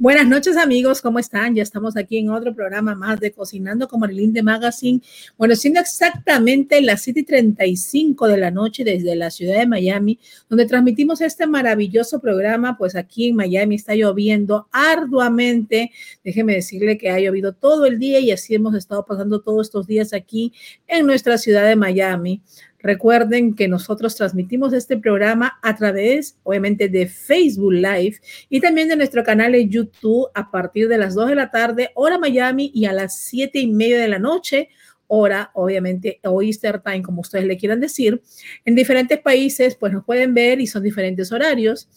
[0.00, 1.54] Buenas noches amigos, ¿cómo están?
[1.54, 5.02] Ya estamos aquí en otro programa más de Cocinando con Marilyn de Magazine.
[5.36, 10.18] Bueno, siendo exactamente las 7:35 de la noche desde la ciudad de Miami,
[10.48, 15.90] donde transmitimos este maravilloso programa, pues aquí en Miami está lloviendo arduamente.
[16.24, 19.86] Déjeme decirle que ha llovido todo el día y así hemos estado pasando todos estos
[19.86, 20.54] días aquí
[20.86, 22.40] en nuestra ciudad de Miami.
[22.82, 28.16] Recuerden que nosotros transmitimos este programa a través, obviamente, de Facebook Live
[28.48, 31.90] y también de nuestro canal de YouTube a partir de las 2 de la tarde,
[31.94, 34.68] hora Miami, y a las 7 y media de la noche,
[35.06, 38.22] hora, obviamente, o Easter Time, como ustedes le quieran decir.
[38.64, 41.88] En diferentes países, pues nos pueden ver y son diferentes horarios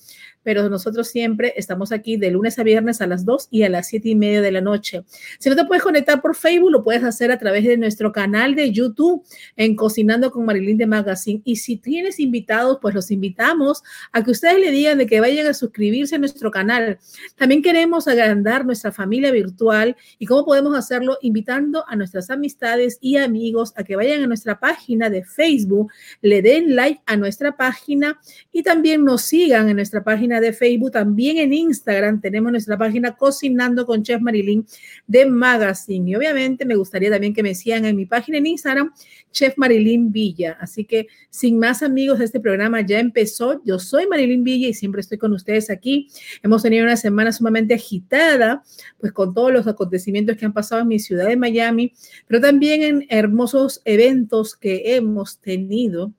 [0.44, 3.88] pero nosotros siempre estamos aquí de lunes a viernes a las 2 y a las
[3.88, 5.04] 7 y media de la noche.
[5.40, 8.56] Si no te puedes conectar por Facebook, lo puedes hacer a través de nuestro canal
[8.56, 9.24] de YouTube
[9.56, 11.42] en Cocinando con Marilyn de Magazine.
[11.44, 15.48] Y si tienes invitados, pues los invitamos a que ustedes le digan de que vayan
[15.48, 17.00] a suscribirse a nuestro canal.
[17.36, 23.18] También queremos agrandar nuestra familia virtual y cómo podemos hacerlo invitando a nuestras amistades y
[23.18, 25.92] amigos a que vayan a nuestra página de Facebook,
[26.22, 28.20] le den like a nuestra página
[28.52, 33.16] y también nos sigan en nuestra página de Facebook, también en Instagram tenemos nuestra página
[33.16, 34.66] Cocinando con Chef Marilyn
[35.08, 36.10] de Magazine.
[36.10, 38.92] Y obviamente me gustaría también que me sigan en mi página en Instagram,
[39.32, 40.58] Chef Marilyn Villa.
[40.60, 43.62] Así que sin más amigos, este programa ya empezó.
[43.66, 46.08] Yo soy Marilyn Villa y siempre estoy con ustedes aquí.
[46.42, 48.64] Hemos tenido una semana sumamente agitada,
[49.00, 51.94] pues con todos los acontecimientos que han pasado en mi ciudad de Miami,
[52.28, 56.14] pero también en hermosos eventos que hemos tenido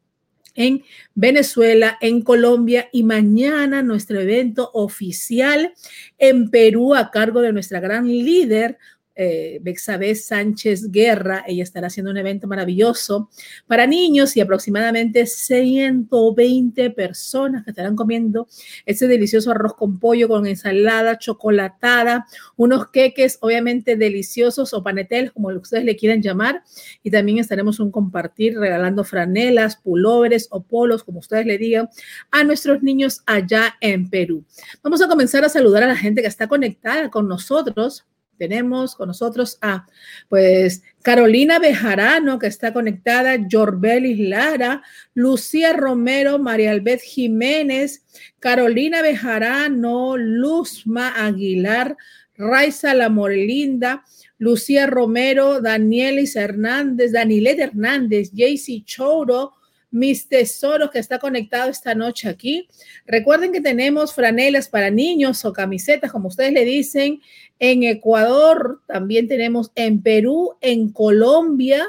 [0.54, 0.84] en
[1.15, 5.75] Venezuela, en Colombia y mañana nuestro evento oficial
[6.19, 8.78] en Perú a cargo de nuestra gran líder,
[9.16, 11.44] eh, Bexabé Sánchez Guerra.
[11.47, 13.30] Ella estará haciendo un evento maravilloso
[13.66, 18.48] para niños y aproximadamente 120 personas que estarán comiendo
[18.86, 22.26] ese delicioso arroz con pollo con ensalada chocolatada,
[22.56, 26.62] unos queques obviamente deliciosos o panetel, como ustedes le quieran llamar.
[27.02, 31.88] Y también estaremos un compartir regalando franelas, pulóveres o polos, como ustedes le digan,
[32.31, 34.44] a nuestros niños allá en Perú.
[34.82, 38.04] Vamos a comenzar a saludar a la gente que está conectada con nosotros
[38.39, 39.87] tenemos con nosotros a,
[40.28, 44.83] pues, Carolina Bejarano, que está conectada, Jorbelis Lara,
[45.15, 48.05] Lucía Romero, María Albet Jiménez,
[48.41, 51.97] Carolina Bejarano, Luzma Aguilar,
[52.37, 54.05] Raiza La Morelinda,
[54.39, 59.53] Lucía Romero, Danielis Hernández, Danilet Hernández, Jaycee Choro,
[59.94, 62.69] mis tesoros que está conectado esta noche aquí.
[63.06, 67.21] Recuerden que tenemos franelas para niños o camisetas, como ustedes le dicen,
[67.60, 71.87] en Ecuador, también tenemos en Perú, en Colombia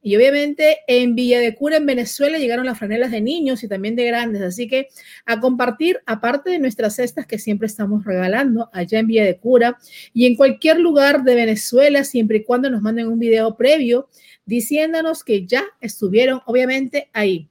[0.00, 3.96] y obviamente en Villa de Cura, en Venezuela, llegaron las franelas de niños y también
[3.96, 4.40] de grandes.
[4.40, 4.86] Así que
[5.26, 9.78] a compartir, aparte de nuestras cestas que siempre estamos regalando allá en Villa de Cura
[10.14, 14.08] y en cualquier lugar de Venezuela, siempre y cuando nos manden un video previo
[14.48, 17.50] diciéndonos que ya estuvieron, obviamente, ahí.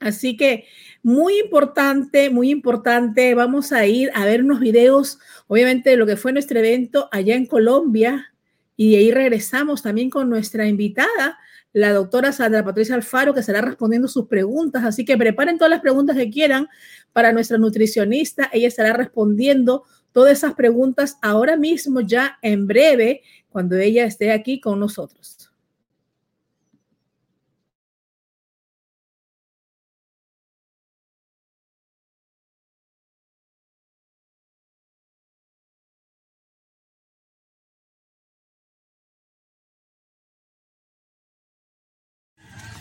[0.00, 0.64] Así que
[1.02, 3.34] muy importante, muy importante.
[3.34, 7.36] Vamos a ir a ver unos videos, obviamente, de lo que fue nuestro evento allá
[7.36, 8.34] en Colombia.
[8.76, 11.38] Y de ahí regresamos también con nuestra invitada,
[11.72, 14.84] la doctora Sandra Patricia Alfaro, que estará respondiendo sus preguntas.
[14.84, 16.68] Así que preparen todas las preguntas que quieran
[17.12, 18.50] para nuestra nutricionista.
[18.52, 24.60] Ella estará respondiendo todas esas preguntas ahora mismo, ya en breve, cuando ella esté aquí
[24.60, 25.37] con nosotros.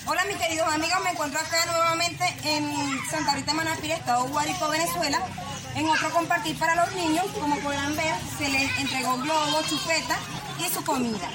[0.10, 2.72] Hola mis queridos amigos, me encuentro acá nuevamente en
[3.12, 5.20] Santa Rita Manapir, Estado Guárico, Venezuela,
[5.76, 7.26] en otro compartir para los niños.
[7.38, 10.18] Como podrán ver, se les entregó globo, chupeta
[10.66, 11.30] y su comida.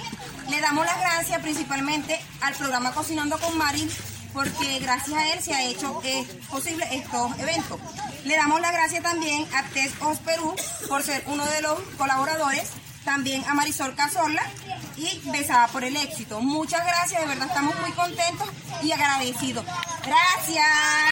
[0.49, 3.91] Le damos las gracias principalmente al programa Cocinando con Marin,
[4.33, 7.79] porque gracias a él se ha hecho eh, posible estos eventos.
[8.25, 10.57] Le damos las gracias también a Test Os Perú
[10.89, 12.71] por ser uno de los colaboradores
[13.05, 14.43] también a Marisol Cazorla
[14.97, 16.41] y besada por el éxito.
[16.41, 18.49] Muchas gracias, de verdad estamos muy contentos
[18.83, 19.65] y agradecidos.
[20.05, 21.11] Gracias.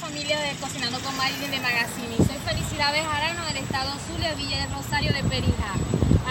[0.00, 2.16] Familia de Cocinando con Marilyn de Magazine.
[2.16, 5.74] Soy Felicidades Arano del estado Zulia, Villa del Rosario de Perija.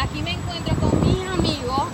[0.02, 1.88] Aquí me encuentro con mis amigos,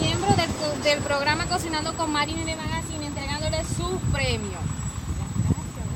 [0.00, 4.60] miembros del, del programa Cocinando con Marilyn de Magazine, entregándoles sus premios.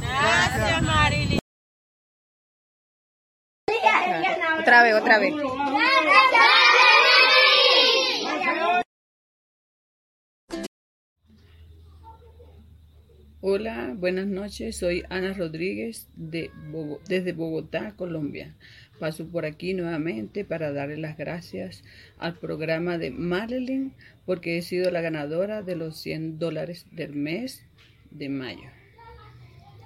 [0.00, 1.41] Gracias, Marilyn.
[4.60, 5.34] Otra vez, otra vez.
[13.40, 14.76] Hola, buenas noches.
[14.76, 16.50] Soy Ana Rodríguez de
[17.08, 18.54] desde Bogotá, Colombia,
[19.00, 21.82] Paso por aquí nuevamente para darle las gracias
[22.18, 23.94] al programa de Marilyn
[24.26, 27.66] porque he sido la ganadora de los 100 dólares del mes
[28.12, 28.70] de mayo.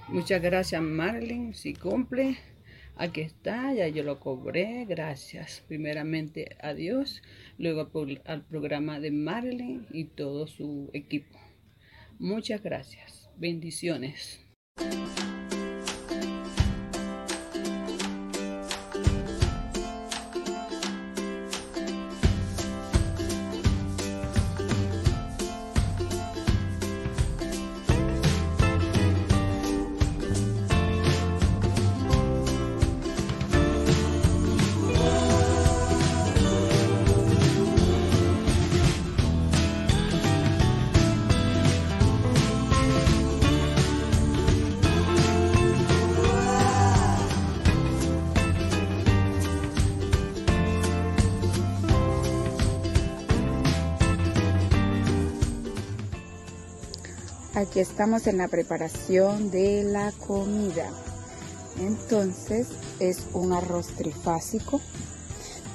[0.09, 2.37] Muchas gracias Marilyn, si cumple.
[2.99, 5.63] Aquí está, ya yo lo cobré, gracias.
[5.69, 7.23] Primeramente a Dios,
[7.59, 7.91] luego
[8.25, 11.39] al programa de Marilyn y todo su equipo.
[12.19, 13.29] Muchas gracias.
[13.37, 14.41] Bendiciones.
[57.57, 60.91] Aquí estamos en la preparación de la comida.
[61.79, 62.69] Entonces
[63.01, 64.79] es un arroz trifásico.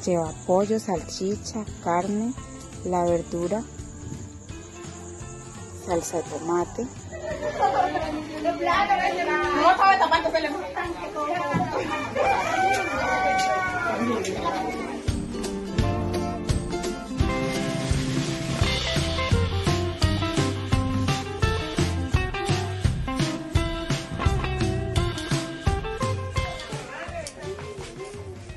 [0.05, 2.33] Lleva pollo, salchicha, carne,
[2.85, 3.63] la verdura,
[5.87, 6.85] salsa de tomate.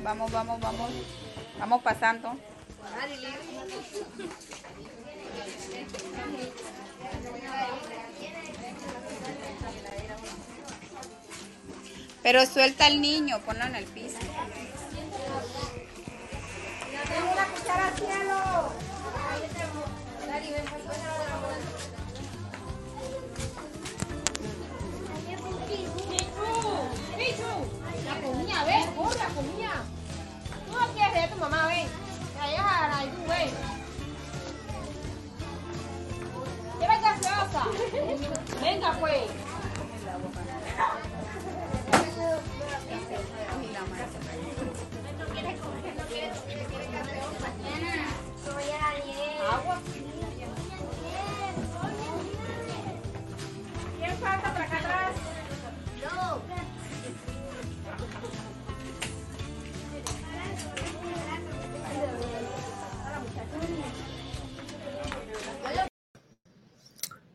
[0.04, 0.90] Vamos, vamos, vamos.
[1.58, 2.36] Vamos pasando.
[12.22, 14.18] Pero suelta al niño, ponlo en el piso.
[28.04, 29.93] La comida, ven, corre la comida.
[30.84, 31.86] No quieres a tu mamá, ven.
[32.38, 33.50] La dejas a la tú, ven.
[36.78, 37.64] Lleva gaseosa.
[38.60, 39.22] Venga, pues.
[49.52, 49.78] Agua.
[53.98, 54.93] ¿Quién falta para acá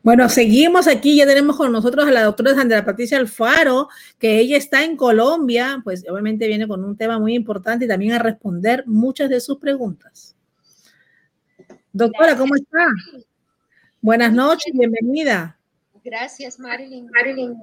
[0.02, 3.88] Bueno, seguimos aquí, ya tenemos con nosotros a la doctora Sandra Patricia Alfaro,
[4.18, 8.12] que ella está en Colombia, pues obviamente viene con un tema muy importante y también
[8.12, 10.34] a responder muchas de sus preguntas.
[11.92, 12.86] Doctora, ¿cómo está?
[14.00, 15.58] Buenas noches, bienvenida.
[16.02, 17.10] Gracias, Marilyn.
[17.10, 17.56] Marilyn,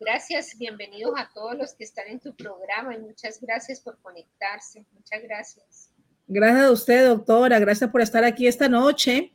[0.00, 4.86] gracias, bienvenidos a todos los que están en tu programa y muchas gracias por conectarse.
[4.94, 5.93] Muchas gracias.
[6.26, 7.58] Gracias a usted, doctora.
[7.58, 9.32] Gracias por estar aquí esta noche.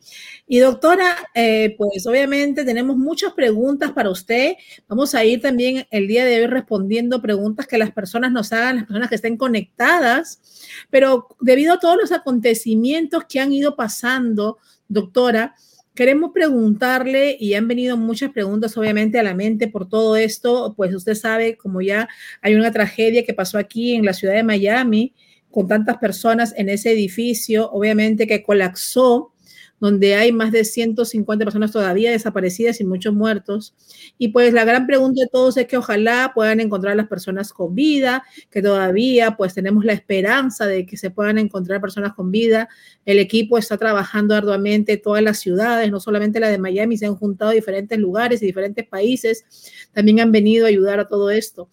[0.47, 4.55] Y doctora, eh, pues obviamente tenemos muchas preguntas para usted.
[4.87, 8.77] Vamos a ir también el día de hoy respondiendo preguntas que las personas nos hagan,
[8.77, 10.41] las personas que estén conectadas.
[10.89, 15.55] Pero debido a todos los acontecimientos que han ido pasando, doctora,
[15.93, 20.95] queremos preguntarle, y han venido muchas preguntas obviamente a la mente por todo esto, pues
[20.95, 22.09] usted sabe, como ya
[22.41, 25.13] hay una tragedia que pasó aquí en la ciudad de Miami,
[25.51, 29.33] con tantas personas en ese edificio, obviamente que colapsó,
[29.79, 33.75] donde hay más de 150 personas todavía desaparecidas y muchos muertos.
[34.17, 37.53] Y pues la gran pregunta de todos es que ojalá puedan encontrar a las personas
[37.53, 42.31] con vida, que todavía pues tenemos la esperanza de que se puedan encontrar personas con
[42.31, 42.67] vida.
[43.05, 47.15] El equipo está trabajando arduamente todas las ciudades, no solamente la de Miami, se han
[47.15, 49.45] juntado diferentes lugares y diferentes países,
[49.93, 51.69] también han venido a ayudar a todo esto.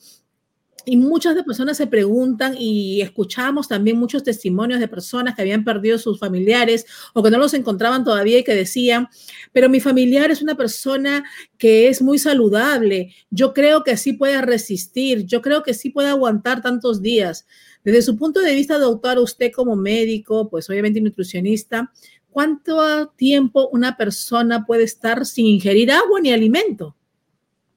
[0.89, 5.65] Y muchas de personas se preguntan y escuchamos también muchos testimonios de personas que habían
[5.65, 9.09] perdido sus familiares o que no los encontraban todavía y que decían,
[9.53, 11.25] pero mi familiar es una persona
[11.59, 16.09] que es muy saludable, yo creo que sí puede resistir, yo creo que sí puede
[16.09, 17.49] aguantar tantos días.
[17.83, 21.93] Desde su punto de vista, doctor, usted como médico, pues obviamente nutricionista,
[22.31, 26.95] ¿cuánto tiempo una persona puede estar sin ingerir agua ni alimento?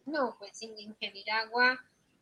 [0.05, 1.79] No, pues sin ingerir agua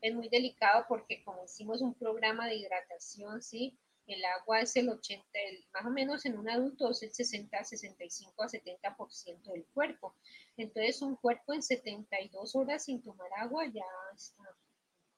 [0.07, 3.77] es muy delicado porque como hicimos un programa de hidratación, ¿sí?
[4.05, 7.63] El agua es el 80, el, más o menos en un adulto es el 60,
[7.63, 10.15] 65 a 70% del cuerpo.
[10.55, 13.83] Entonces un cuerpo en 72 horas sin tomar agua ya
[14.15, 14.43] está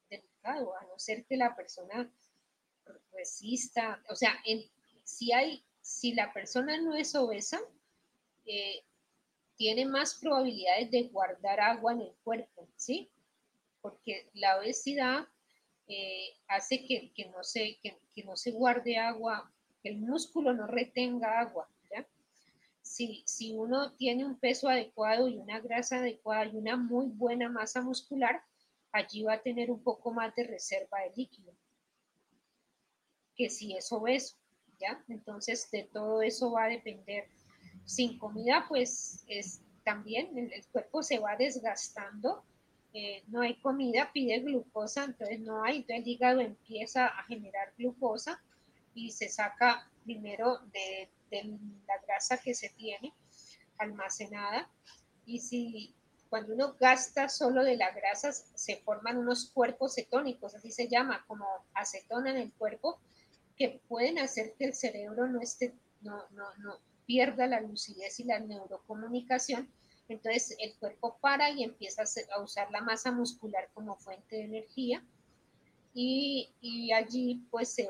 [0.10, 2.12] delicado, a no ser que la persona
[3.12, 4.42] resista, o sea,
[5.04, 7.60] si hay, si la persona no es obesa,
[8.46, 8.84] eh,
[9.56, 13.12] tiene más probabilidades de guardar agua en el cuerpo, ¿sí?
[13.82, 15.28] Porque la obesidad
[15.88, 21.40] eh, hace que, no se, que, no se guarde agua, que el músculo no retenga
[21.40, 22.06] agua, ¿ya?
[22.82, 27.50] Si, si uno tiene un peso adecuado y una grasa adecuada y una muy buena
[27.50, 28.42] masa muscular,
[28.92, 31.54] allí va a tener un poco más de reserva de líquido
[33.40, 34.36] que si es obeso,
[34.82, 35.02] ¿ya?
[35.08, 37.30] Entonces, de todo eso va a depender
[37.86, 42.44] sin comida, pues es también el, cuerpo se va desgastando.
[42.94, 47.72] Eh, no hay comida, pide glucosa, entonces no hay, entonces el hígado empieza a generar
[47.78, 48.42] glucosa
[48.96, 51.10] y se saca primero de,
[51.88, 53.14] la grasa que se tiene
[53.78, 54.68] almacenada.
[55.28, 55.94] Y si
[56.30, 61.24] cuando uno gasta solo de la grasa, se forman unos cuerpos cetónicos, así se llama,
[61.28, 63.00] como acetona en el cuerpo,
[63.56, 68.24] que pueden hacer que el cerebro no esté, no, no, no, pierda la lucidez y
[68.24, 69.72] la neurocomunicación,
[70.10, 72.04] entonces el cuerpo para y empieza
[72.36, 75.04] a usar la masa muscular como fuente de energía
[75.94, 77.90] y, allí pues se,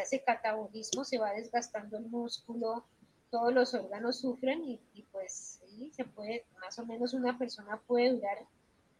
[0.00, 2.84] hace catabolismo, se va desgastando el músculo,
[3.30, 8.12] todos los órganos sufren y, pues sí, se puede, más o menos una persona puede
[8.12, 8.38] durar,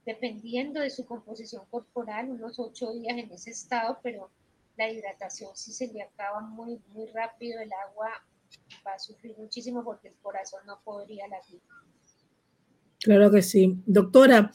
[0.07, 4.30] dependiendo de su composición corporal, unos ocho días en ese estado, pero
[4.76, 8.11] la hidratación sí se le acaba muy, muy rápido, el agua
[8.87, 11.61] va a sufrir muchísimo porque el corazón no podría latir.
[13.02, 13.76] Claro que sí.
[13.87, 14.52] Doctora,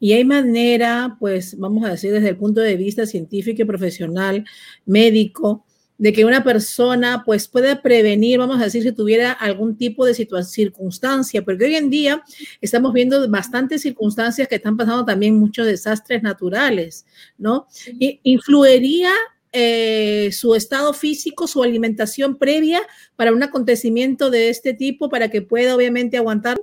[0.00, 4.44] y hay manera, pues vamos a decir desde el punto de vista científico y profesional,
[4.86, 5.66] médico,
[5.98, 10.14] de que una persona pues puede prevenir, vamos a decir, si tuviera algún tipo de
[10.14, 12.24] circunstancia, porque hoy en día
[12.60, 17.06] estamos viendo bastantes circunstancias que están pasando también muchos desastres naturales,
[17.38, 17.68] ¿no?
[18.24, 19.10] ¿Influiría
[19.52, 22.80] eh, su estado físico, su alimentación previa
[23.14, 26.58] para un acontecimiento de este tipo para que pueda obviamente aguantar?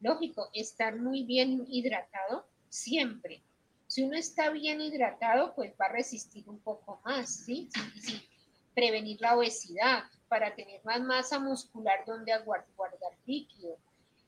[0.00, 3.42] Lógico, estar muy bien hidratado siempre.
[3.86, 7.68] Si uno está bien hidratado, pues va a resistir un poco más, ¿sí?
[8.00, 8.28] sí,
[8.74, 13.76] Prevenir la obesidad para tener más masa muscular donde guardar líquido.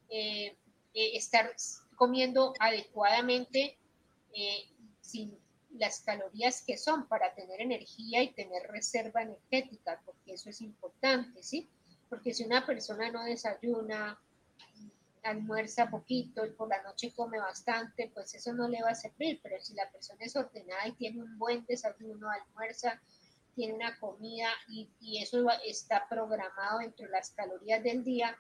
[0.08, 0.56] Eh,
[0.92, 1.54] eh, estar
[1.94, 3.78] comiendo adecuadamente
[5.00, 5.38] sin
[5.72, 11.42] las calorías que son para tener energía y tener reserva energética, porque eso es importante,
[11.42, 11.68] ¿sí?
[12.08, 14.20] Porque si una persona no desayuna,
[15.22, 19.40] almuerza poquito y por la noche come bastante, pues eso no le va a servir,
[19.42, 23.00] pero si la persona es ordenada y tiene un buen desayuno, almuerza,
[23.54, 28.36] tiene una comida y, y eso está programado dentro de las calorías del día,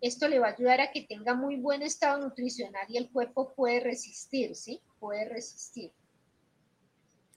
[0.00, 3.54] esto le va a ayudar a que tenga muy buen estado nutricional y el cuerpo
[3.54, 4.80] puede resistir, ¿sí?
[4.98, 5.92] Puede resistir.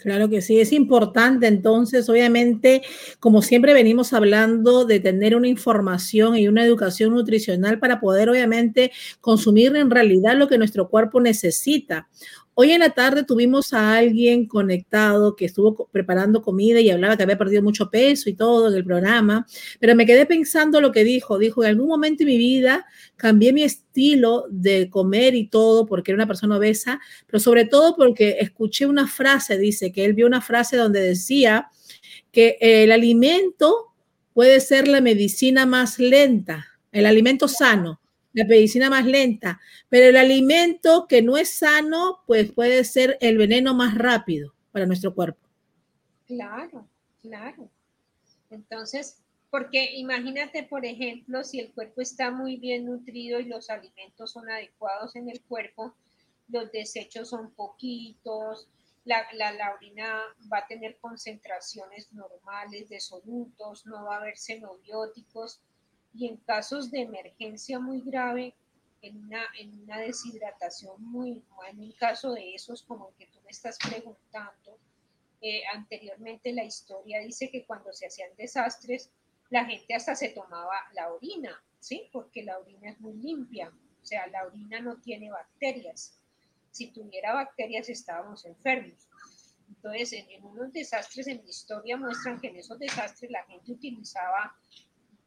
[0.01, 2.83] Claro que sí, es importante entonces, obviamente,
[3.19, 8.93] como siempre venimos hablando de tener una información y una educación nutricional para poder, obviamente,
[9.19, 12.07] consumir en realidad lo que nuestro cuerpo necesita.
[12.61, 17.23] Hoy en la tarde tuvimos a alguien conectado que estuvo preparando comida y hablaba que
[17.23, 19.47] había perdido mucho peso y todo en el programa,
[19.79, 21.37] pero me quedé pensando lo que dijo.
[21.37, 22.85] Dijo, en algún momento en mi vida
[23.15, 27.95] cambié mi estilo de comer y todo porque era una persona obesa, pero sobre todo
[27.95, 31.69] porque escuché una frase, dice que él vio una frase donde decía
[32.33, 33.93] que el alimento
[34.33, 38.01] puede ser la medicina más lenta, el alimento sano
[38.33, 39.59] la medicina más lenta,
[39.89, 44.85] pero el alimento que no es sano, pues puede ser el veneno más rápido para
[44.85, 45.47] nuestro cuerpo.
[46.27, 46.87] Claro,
[47.21, 47.69] claro.
[48.49, 54.31] Entonces, porque imagínate, por ejemplo, si el cuerpo está muy bien nutrido y los alimentos
[54.31, 55.95] son adecuados en el cuerpo,
[56.49, 58.67] los desechos son poquitos,
[59.05, 60.21] la, la, la, orina
[60.51, 65.61] va a tener concentraciones normales de solutos, no va a haber xenobióticos,
[66.13, 68.55] y en casos de emergencia muy grave,
[69.01, 73.39] en una, en una deshidratación muy, en un caso de esos como el que tú
[73.43, 74.77] me estás preguntando,
[75.41, 79.09] eh, anteriormente la historia dice que cuando se hacían desastres,
[79.49, 82.09] la gente hasta se tomaba la orina, ¿sí?
[82.11, 86.19] Porque la orina es muy limpia, o sea, la orina no tiene bacterias.
[86.71, 89.07] Si tuviera bacterias estábamos enfermos.
[89.69, 93.71] Entonces, en, en unos desastres en la historia muestran que en esos desastres la gente
[93.71, 94.55] utilizaba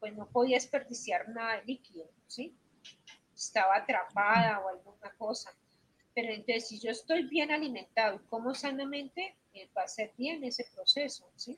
[0.03, 2.53] pues no podía desperdiciar nada de líquido, ¿sí?
[3.33, 5.49] Estaba atrapada o alguna cosa.
[6.13, 10.43] Pero entonces, si yo estoy bien alimentado y como sanamente, eh, va a ser bien
[10.43, 11.57] ese proceso, ¿sí?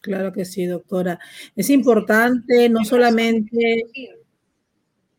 [0.00, 1.20] Claro que sí, doctora.
[1.54, 3.84] Es importante no solamente...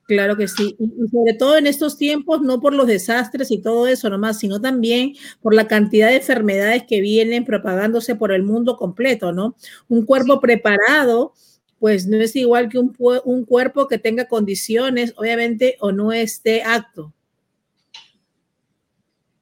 [0.05, 3.85] Claro que sí, y sobre todo en estos tiempos, no por los desastres y todo
[3.85, 8.75] eso nomás, sino también por la cantidad de enfermedades que vienen propagándose por el mundo
[8.75, 9.55] completo, ¿no?
[9.87, 11.33] Un cuerpo preparado,
[11.81, 12.95] pues no es igual que un,
[13.25, 17.11] un cuerpo que tenga condiciones, obviamente, o no esté acto.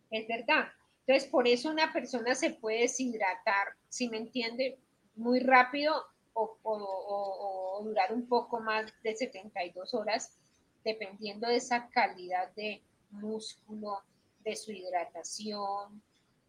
[0.10, 0.69] Es verdad.
[1.05, 4.79] Entonces, por eso una persona se puede deshidratar, si me entiende,
[5.15, 5.93] muy rápido
[6.31, 10.38] o, o, durar un poco más de 72 horas
[10.86, 14.01] dependiendo de esa calidad de músculo,
[14.46, 16.01] de su hidratación,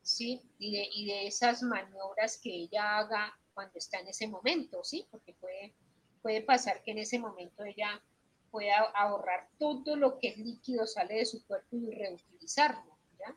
[0.02, 0.40] ¿sí?
[0.60, 5.06] Y de, y de esas maniobras que ella haga cuando está en ese momento, ¿sí?
[5.10, 5.74] Porque puede,
[6.22, 8.02] puede pasar que en ese momento ella
[8.50, 13.36] pueda ahorrar todo lo que es líquido, sale de su cuerpo y reutilizarlo, ¿ya?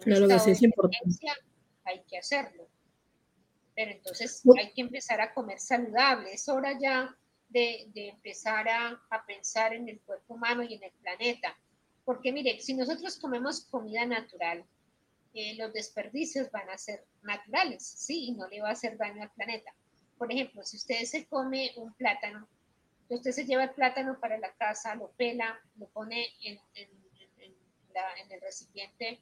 [0.00, 1.18] claro que sí, es importante.
[1.84, 2.68] Hay que hacerlo.
[3.76, 6.32] Pero entonces hay que empezar a comer saludable.
[6.32, 7.16] Es hora ya
[7.48, 11.56] de, empezar a, pensar en el cuerpo humano y en el planeta.
[12.04, 14.64] Porque mire, si nosotros comemos comida natural,
[15.56, 18.28] los desperdicios van a ser naturales, ¿sí?
[18.28, 19.72] Y no le va a hacer daño al planeta.
[20.18, 22.48] Por ejemplo, si usted se come un plátano,
[23.08, 28.40] usted se lleva el plátano para la casa, lo pela, lo pone en, en el
[28.40, 29.20] recipiente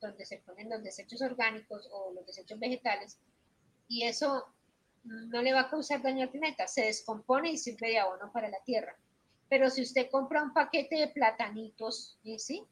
[0.00, 3.18] donde se ponen los desechos orgánicos o los desechos vegetales,
[3.86, 4.46] y eso
[5.04, 8.48] no le va a causar daño al planeta, se descompone y sirve de abono para
[8.48, 8.96] la tierra.
[9.48, 12.64] Pero si usted compra un paquete de platanitos, ¿sí?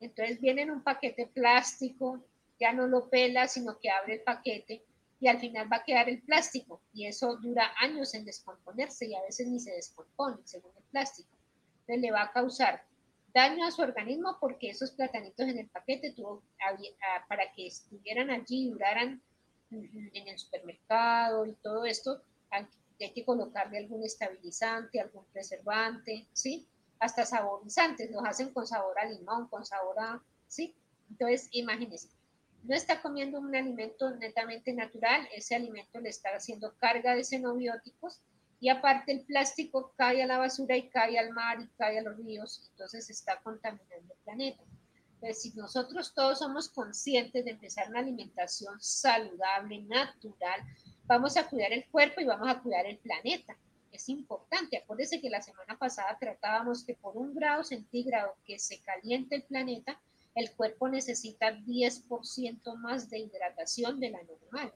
[0.00, 2.22] Entonces viene en un paquete plástico,
[2.58, 4.84] ya no lo pela, sino que abre el paquete
[5.20, 9.14] y al final va a quedar el plástico y eso dura años en descomponerse y
[9.14, 11.30] a veces ni se descompone según el plástico.
[11.80, 12.84] Entonces le va a causar
[13.32, 16.42] daño a su organismo porque esos platanitos en el paquete tuvo,
[17.28, 19.22] para que estuvieran allí y duraran
[19.70, 22.66] en el supermercado y todo esto, hay,
[22.98, 26.66] que colocarle algún estabilizante, algún preservante, ¿sí?
[26.98, 30.74] Hasta saborizantes, los hacen con sabor a limón, con sabor a, ¿sí?
[31.10, 32.08] Entonces, imagínense,
[32.62, 38.20] no está comiendo un alimento netamente natural, ese alimento le está haciendo carga de xenobióticos
[38.58, 42.02] y aparte el plástico cae a la basura y cae al mar y cae a
[42.02, 44.64] los ríos, entonces está contaminando el planeta.
[45.20, 50.60] Pues si nosotros todos somos conscientes de empezar una alimentación saludable, natural,
[51.04, 53.56] vamos a cuidar el cuerpo y vamos a cuidar el planeta.
[53.96, 54.76] Es importante.
[54.76, 59.42] Acuérdense que la semana pasada tratábamos que por un grado centígrado que se caliente el
[59.44, 59.98] planeta,
[60.34, 64.70] el cuerpo necesita 10% más de hidratación de la normal.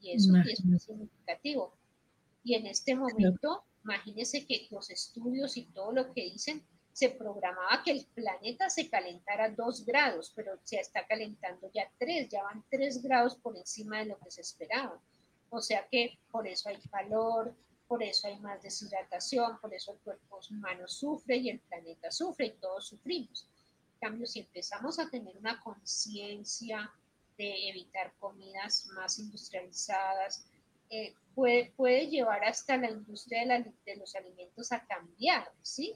[0.00, 1.74] Y eso es muy significativo.
[2.44, 6.62] Y en este momento, imagínense que los estudios y todo lo que dicen
[6.92, 12.28] se programaba que el planeta se calentara dos grados, pero se está calentando ya tres,
[12.28, 15.00] ya van tres grados por encima de lo que se esperaba.
[15.50, 17.52] O sea que por eso hay calor,
[17.86, 22.46] por eso hay más deshidratación, por eso el cuerpo humano sufre y el planeta sufre
[22.46, 23.48] y todos sufrimos.
[23.94, 26.92] En cambio, si empezamos a tener una conciencia
[27.36, 30.46] de evitar comidas más industrializadas,
[30.90, 35.94] eh, puede, puede llevar hasta la industria de, de los alimentos a cambiar, ¿sí?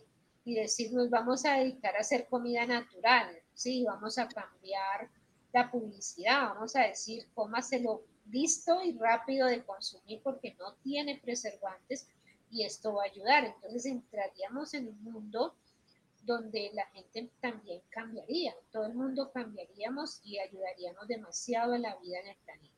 [0.48, 3.84] y decir, nos vamos a dedicar a hacer comida natural, ¿sí?
[3.84, 5.10] Vamos a cambiar
[5.52, 12.08] la publicidad, vamos a decir, cómaselo listo y rápido de consumir porque no tiene preservantes
[12.50, 13.44] y esto va a ayudar.
[13.44, 15.54] Entonces entraríamos en un mundo
[16.24, 22.18] donde la gente también cambiaría, todo el mundo cambiaríamos y ayudaríamos demasiado a la vida
[22.20, 22.74] en el planeta.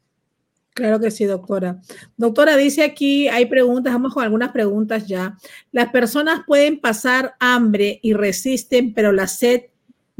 [0.72, 1.80] Claro que sí, doctora.
[2.16, 5.36] Doctora, dice aquí, hay preguntas, vamos con algunas preguntas ya.
[5.72, 9.64] Las personas pueden pasar hambre y resisten, pero la sed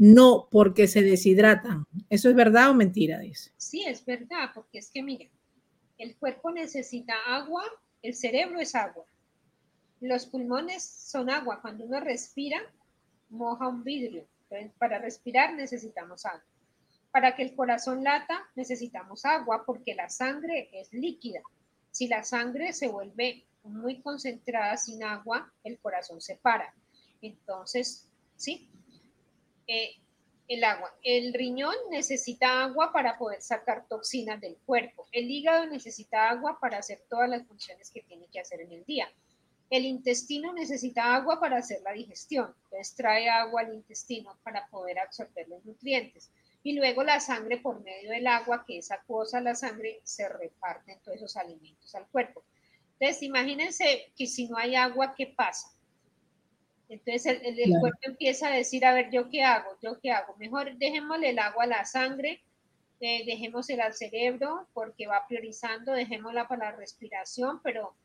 [0.01, 1.85] no, porque se deshidratan.
[2.09, 3.19] ¿Eso es verdad o mentira?
[3.19, 3.51] Dice.
[3.55, 5.29] Sí, es verdad, porque es que, miren,
[5.99, 7.63] el cuerpo necesita agua,
[8.01, 9.05] el cerebro es agua.
[9.99, 11.61] Los pulmones son agua.
[11.61, 12.59] Cuando uno respira,
[13.29, 14.25] moja un vidrio.
[14.79, 16.43] para respirar necesitamos agua.
[17.11, 21.41] Para que el corazón lata necesitamos agua porque la sangre es líquida.
[21.91, 26.73] Si la sangre se vuelve muy concentrada sin agua, el corazón se para.
[27.21, 28.67] Entonces, ¿sí?
[29.67, 29.95] Eh,
[30.47, 30.93] el agua.
[31.01, 35.07] El riñón necesita agua para poder sacar toxinas del cuerpo.
[35.13, 38.83] El hígado necesita agua para hacer todas las funciones que tiene que hacer en el
[38.83, 39.09] día.
[39.69, 42.53] El intestino necesita agua para hacer la digestión.
[42.65, 46.29] Entonces trae agua al intestino para poder absorber los nutrientes
[46.63, 50.91] y luego la sangre por medio del agua, que es acuosa la sangre, se reparte
[50.91, 52.43] en todos esos alimentos al cuerpo.
[52.99, 55.69] Entonces, imagínense que si no hay agua, ¿qué pasa?
[56.91, 59.77] Entonces el, cuerpo empieza a decir, a ver, ¿yo qué hago?
[59.81, 60.35] ¿Yo qué hago?
[60.37, 62.43] Mejor dejémosle el agua a la sangre,
[62.99, 67.95] eh, dejémosela al cerebro porque va priorizando, dejémosla para la respiración, pero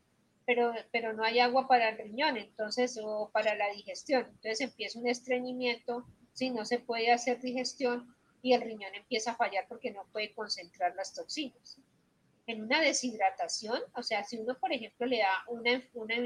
[0.47, 4.27] pero, pero no hay agua para el riñón, entonces, o para la digestión.
[4.27, 9.37] Entonces empieza un estreñimiento, si no se puede hacer digestión y el riñón empieza a
[9.37, 11.81] fallar porque no puede concentrar las toxinas.
[12.47, 16.17] En una deshidratación, o sea, si uno, por ejemplo, le da una, una,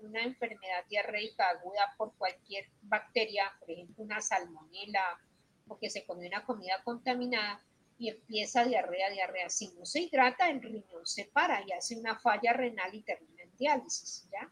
[0.00, 5.20] una, enfermedad diarreica aguda por cualquier bacteria, por ejemplo, una salmonela,
[5.68, 7.62] porque se come una comida contaminada,
[8.00, 9.50] y empieza diarrea, diarrea.
[9.50, 13.42] Si no se hidrata, el riñón se para y hace una falla renal y termina
[13.42, 14.50] en diálisis, ¿ya?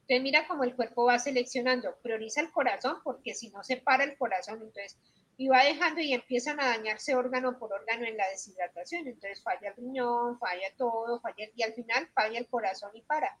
[0.00, 4.02] Entonces mira cómo el cuerpo va seleccionando, prioriza el corazón porque si no se para
[4.02, 4.96] el corazón, entonces
[5.36, 9.06] y va dejando y empiezan a dañarse órgano por órgano en la deshidratación.
[9.06, 13.38] Entonces falla el riñón, falla todo, falla y al final falla el corazón y para.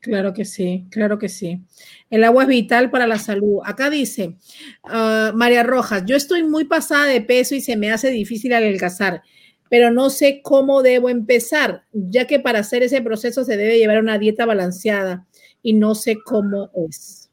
[0.00, 1.64] Claro que sí, claro que sí.
[2.10, 3.60] El agua es vital para la salud.
[3.64, 4.36] Acá dice
[4.84, 9.22] ah, María Rojas, yo estoy muy pasada de peso y se me hace difícil adelgazar,
[9.70, 13.98] pero no sé cómo debo empezar, ya que para hacer ese proceso se debe llevar
[13.98, 15.26] una dieta balanceada
[15.62, 17.30] y no sé cómo es.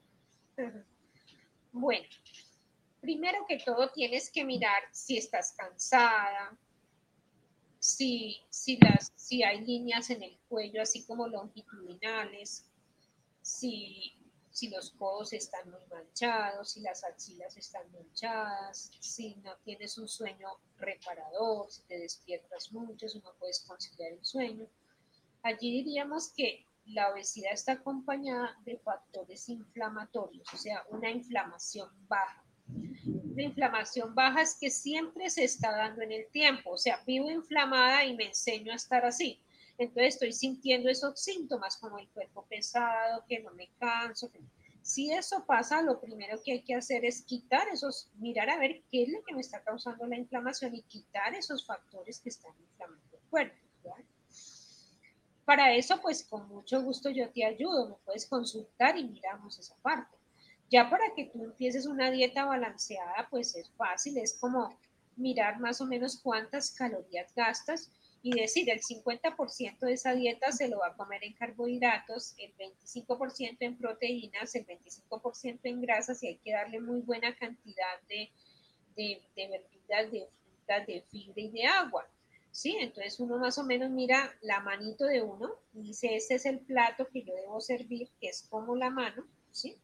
[1.72, 2.06] Bueno,
[3.04, 6.58] primero que todo tienes que mirar si estás cansada,
[7.78, 12.66] si, si, las, si hay líneas en el cuello, así como longitudinales,
[13.42, 14.14] si,
[14.52, 20.08] si los codos están muy manchados, si las axilas están manchadas, si no tienes un
[20.08, 24.66] sueño reparador, si te despiertas mucho, si no puedes conciliar el sueño.
[25.42, 32.43] Allí diríamos que la obesidad está acompañada de factores inflamatorios, o sea, una inflamación baja
[33.36, 37.30] la inflamación baja es que siempre se está dando en el tiempo, o sea, vivo
[37.30, 39.40] inflamada y me enseño a estar así.
[39.78, 44.32] Entonces estoy sintiendo esos síntomas como el cuerpo pesado, que no me canso.
[44.82, 48.84] Si eso pasa, lo primero que hay que hacer es quitar esos, mirar a ver
[48.92, 52.54] qué es lo que me está causando la inflamación y quitar esos factores que están
[52.60, 53.64] inflamando el cuerpo.
[55.46, 59.76] Para eso, pues con mucho gusto yo te ayudo, me puedes consultar y miramos esa
[59.82, 60.18] parte.
[60.74, 64.76] Ya para que tú empieces una dieta balanceada, pues es fácil, es como
[65.16, 67.92] mirar más o menos cuántas calorías gastas
[68.24, 72.56] y decir el 50% de esa dieta se lo va a comer en carbohidratos, el
[72.58, 78.32] 25% en proteínas, el 25% en grasas y hay que darle muy buena cantidad de,
[78.96, 82.08] de, de verduras, de frutas, de fibra y de agua.
[82.50, 82.76] ¿Sí?
[82.80, 86.62] Entonces uno más o menos mira la manito de uno y dice, este es el
[86.62, 89.78] plato que yo debo servir, que es como la mano, ¿sí?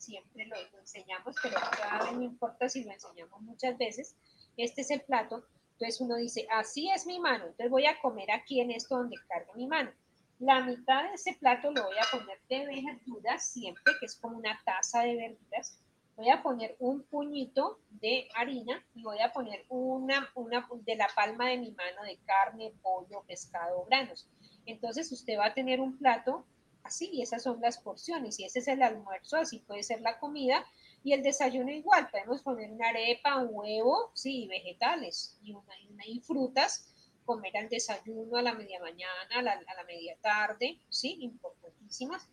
[0.00, 4.16] Siempre lo, enseñamos, pero cada vez no importa si lo enseñamos muchas veces.
[4.56, 5.44] Este es el plato.
[5.72, 7.44] Entonces uno dice, así es mi mano.
[7.44, 9.90] Entonces voy a comer aquí en esto donde cargo mi mano.
[10.38, 14.38] La mitad de ese plato lo voy a poner de verduras siempre, que es como
[14.38, 15.78] una taza de verduras.
[16.16, 21.08] Voy a poner un puñito de harina y voy a poner una, una de la
[21.14, 24.28] palma de mi mano de carne, pollo, pescado, granos.
[24.66, 26.44] Entonces usted va a tener un plato
[26.82, 30.18] así, y esas son las porciones, y ese es el almuerzo, así puede ser la
[30.18, 30.64] comida,
[31.02, 36.20] y el desayuno igual, podemos poner una arepa, un huevo, sí, vegetales, y, una, y
[36.20, 36.88] frutas,
[37.24, 42.28] comer al desayuno, a la media mañana, a la, a la media tarde, sí, importantísimas,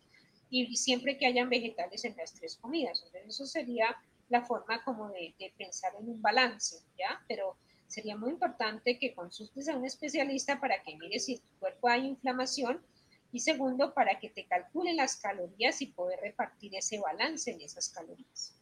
[0.50, 3.96] y, siempre que hayan vegetales en las tres comidas, entonces eso sería
[4.28, 7.22] la forma como de, de pensar en un balance, ¿ya?
[7.28, 7.56] Pero
[7.86, 12.06] sería muy importante que consultes a un especialista para que mire si tu cuerpo hay
[12.06, 12.82] inflamación,
[13.32, 17.88] y segundo, para que te calcule las calorías y poder repartir ese balance en esas
[17.90, 18.54] calorías.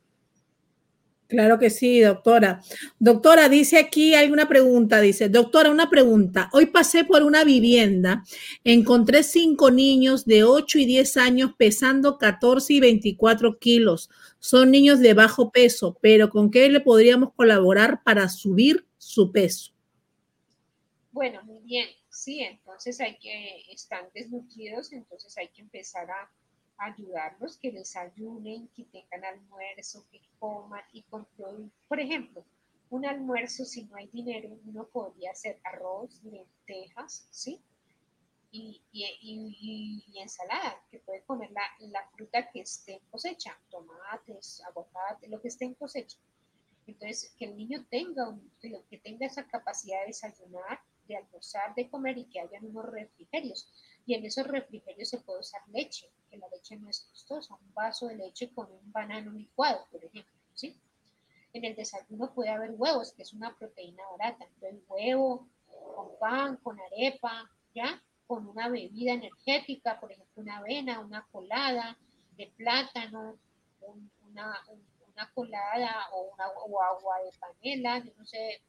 [1.29, 2.63] Claro que sí, doctora.
[3.01, 6.49] Doctora, dice aquí, hay una pregunta, dice, doctora, una pregunta.
[6.53, 8.23] Hoy pasé por una vivienda,
[8.63, 14.09] encontré cinco niños de 8 y 10 años pesando 14 y 24 kilos.
[14.39, 19.73] Son niños de bajo peso, pero ¿con qué le podríamos colaborar para subir su peso?
[21.11, 21.89] Bueno, muy bien
[22.27, 26.29] sí, entonces hay que, están desnutridos, entonces hay que empezar a
[26.79, 31.25] ayudarlos, que desayunen, que tengan almuerzo, que coman y con
[31.87, 32.45] Por ejemplo,
[32.91, 37.61] un almuerzo, si no hay dinero, uno podría hacer arroz, lentejas, ¿sí?
[38.51, 44.61] Y, y, y, ensalada, que puede comer la, la, fruta que esté en cosecha, tomates,
[44.67, 46.19] aguacate, lo que esté en cosecha.
[46.89, 52.19] Entonces, que el niño tenga, que tenga esa capacidad de desayunar, de almorzar, de comer
[52.19, 53.71] y que hayan unos refrigerios.
[54.07, 57.75] Y en esos refrigerios se puede usar leche, que la leche no es costosa, un
[57.75, 60.77] vaso de leche con un banano licuado, por ejemplo, ¿sí?
[61.53, 65.49] En el desayuno puede haber huevos, que es una proteína barata, entonces huevo
[65.95, 68.03] con pan, con arepa, ¿ya?
[68.27, 71.97] Con una bebida energética, por ejemplo, una avena, una colada
[72.37, 73.39] de plátano,
[74.29, 74.61] una,
[75.35, 76.37] colada o,
[76.69, 78.61] o agua de panela, yo no sé,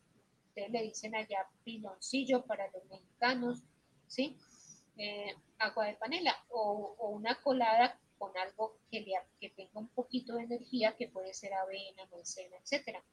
[0.70, 3.64] le dicen allá piloncillo para los mexicanos,
[4.08, 4.38] ¿sí?
[4.98, 9.90] eh, agua de panela o, o, una colada con algo que, le, que tenga un
[9.90, 13.04] poquito de energía, que puede ser avena, maicena, etcétera.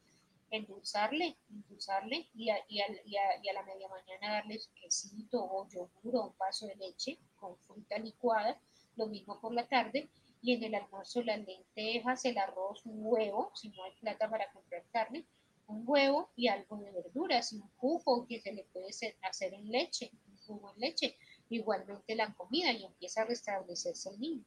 [0.50, 5.42] Endulzarle, endulzarle y a, y, a, y, a, y a, la media mañana darle quesito
[5.42, 8.58] o yogur o un vaso de leche con fruta licuada,
[8.96, 10.08] lo mismo por la tarde
[10.40, 14.50] y en el almuerzo las lentejas, el arroz, un huevo, si no hay plata para
[14.52, 15.26] comprar carne,
[15.66, 18.88] un huevo y algo de verduras y un jugo que se le puede
[19.22, 21.16] hacer en leche, un jugo en leche,
[21.48, 24.44] igualmente la comida y empieza a restablecerse el niño.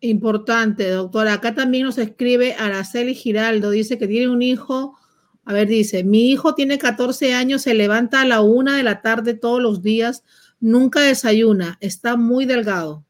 [0.00, 1.34] Importante, doctora.
[1.34, 4.96] Acá también nos escribe Araceli Giraldo, dice que tiene un hijo,
[5.44, 9.02] a ver, dice, mi hijo tiene 14 años, se levanta a la una de la
[9.02, 10.24] tarde todos los días,
[10.58, 13.04] nunca desayuna, está muy delgado.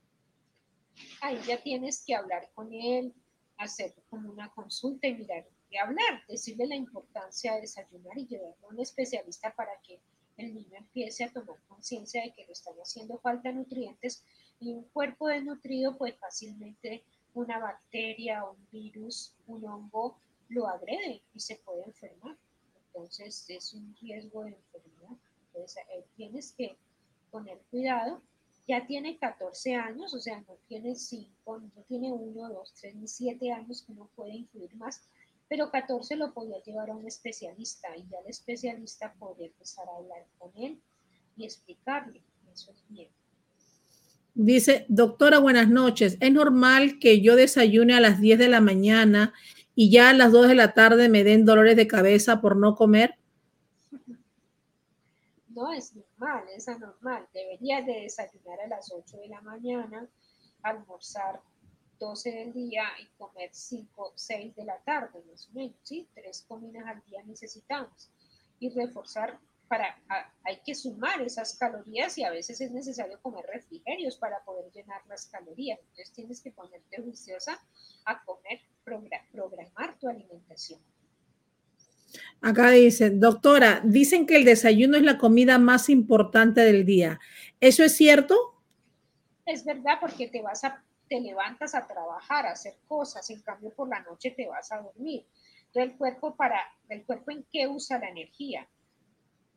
[1.21, 3.15] Ahí ya tienes que hablar con él,
[3.57, 5.47] hacer como una consulta y mirar
[5.79, 10.01] hablar, decirle la importancia de desayunar y llevarlo a un especialista para que
[10.37, 14.25] el niño empiece a tomar conciencia de que le están haciendo falta nutrientes
[14.59, 17.05] y un cuerpo desnutrido, pues fácilmente
[17.35, 22.37] una bacteria, un virus, un hongo lo agrede y se puede enfermar.
[22.87, 25.17] Entonces es un riesgo de enfermedad.
[25.47, 26.77] Entonces eh, tienes que
[27.31, 28.23] poner cuidado.
[28.67, 33.09] Ya tiene 14 años, o sea, no tiene 5, no tiene 1, 2, 3 ni
[33.09, 35.03] 7 años que no puede influir más,
[35.51, 39.97] pero 14 lo podía llevar a un especialista y ya el especialista podría empezar a
[39.97, 40.81] hablar con él
[41.37, 42.23] y explicarle.
[42.53, 43.09] Eso es bien.
[44.33, 46.17] Dice, doctora, buenas noches.
[46.21, 49.35] ¿Es normal que yo desayune a las 10 de la mañana
[49.75, 52.77] y ya a las 2 de la tarde me den dolores de cabeza por no
[52.77, 53.17] comer?
[55.49, 57.27] No es normal, es anormal.
[57.35, 60.09] Deberías de desayunar a las 8 de la mañana,
[60.63, 61.41] almorzar
[62.01, 66.09] 12 del día y comer 5, 6 de la tarde, más o menos, ¿sí?
[66.15, 68.11] Tres comidas al día necesitamos.
[68.59, 69.97] Y reforzar para,
[70.43, 75.01] hay que sumar esas calorías y a veces es necesario comer refrigerios para poder llenar
[75.09, 75.79] las calorías.
[75.79, 77.61] Entonces tienes que ponerte juiciosa
[78.05, 80.81] a comer, programar tu alimentación.
[82.41, 87.21] Acá dice, doctora, dicen que el desayuno es la comida más importante del día.
[87.61, 88.37] ¿Eso es cierto?
[89.47, 93.75] Es verdad porque te vas a, te levantas a trabajar, a hacer cosas, en cambio
[93.75, 95.27] por la noche te vas a dormir.
[95.67, 98.67] Entonces el cuerpo para, el cuerpo en qué usa la energía?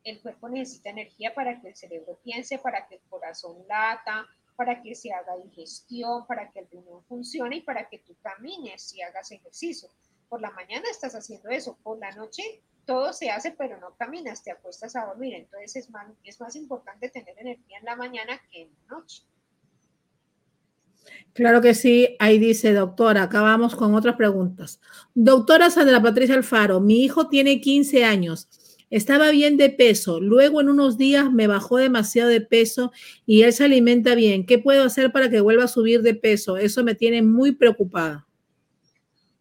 [0.04, 4.82] el cuerpo necesita energía para que el cerebro piense, para que el corazón lata, para
[4.82, 9.02] que se haga digestión, para que el riñón funcione y para que tú camines y
[9.02, 9.88] hagas ejercicio.
[10.28, 12.42] Por la mañana estás haciendo eso, por la noche
[12.84, 15.34] todo se hace, pero no caminas, te acuestas a dormir.
[15.34, 19.22] Entonces es más, es más importante tener energía en la mañana que en la noche.
[21.32, 24.80] Claro que sí, ahí dice, doctora, acá vamos con otras preguntas.
[25.14, 28.48] Doctora Sandra Patricia Alfaro, mi hijo tiene 15 años
[28.94, 32.92] estaba bien de peso, luego en unos días me bajó demasiado de peso
[33.26, 34.46] y él se alimenta bien.
[34.46, 36.56] ¿Qué puedo hacer para que vuelva a subir de peso?
[36.56, 38.24] Eso me tiene muy preocupada.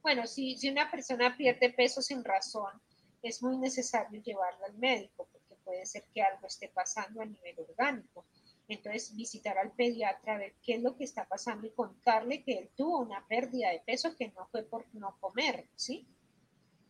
[0.01, 2.71] Bueno, si, si una persona pierde peso sin razón,
[3.21, 7.55] es muy necesario llevarlo al médico porque puede ser que algo esté pasando a nivel
[7.69, 8.25] orgánico.
[8.67, 12.69] Entonces, visitar al pediatra, ver qué es lo que está pasando y contarle que él
[12.75, 16.07] tuvo una pérdida de peso que no fue por no comer, ¿sí?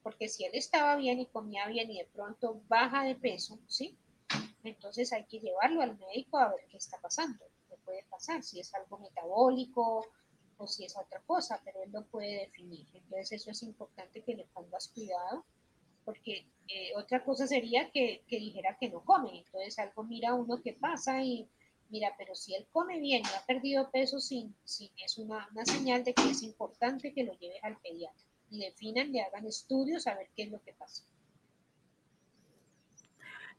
[0.04, 3.98] porque si él estaba bien y comía bien y de pronto baja de peso, ¿sí?
[4.64, 8.60] Entonces hay que llevarlo al médico a ver qué está pasando, qué puede pasar, si
[8.60, 10.06] es algo metabólico
[10.58, 12.86] o si es otra cosa, pero él lo puede definir.
[12.94, 15.46] Entonces eso es importante que le pongas cuidado,
[16.06, 19.40] porque eh, otra cosa sería que, que, dijera que no come.
[19.40, 21.50] Entonces algo mira uno que pasa y
[21.94, 25.64] mira, pero si él come bien y ha perdido peso, sin, sin, es una, una
[25.64, 30.08] señal de que es importante que lo lleves al pediatra y definan, le hagan estudios
[30.08, 31.04] a ver qué es lo que pasa.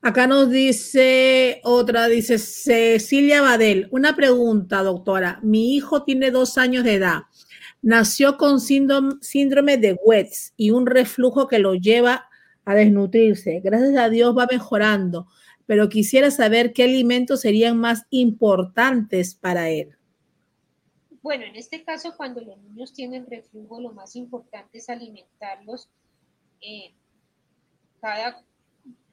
[0.03, 3.87] Acá nos dice otra, dice Cecilia Badel.
[3.93, 5.39] Una pregunta, doctora.
[5.43, 7.23] Mi hijo tiene dos años de edad.
[7.83, 12.29] Nació con síndrome de Wets y un reflujo que lo lleva
[12.65, 13.61] a desnutrirse.
[13.63, 15.29] Gracias a Dios va mejorando,
[15.67, 19.97] pero quisiera saber qué alimentos serían más importantes para él.
[21.23, 25.89] Bueno, en este caso, cuando los niños tienen reflujo, lo más importante es alimentarlos
[26.61, 26.93] eh,
[28.01, 28.45] cada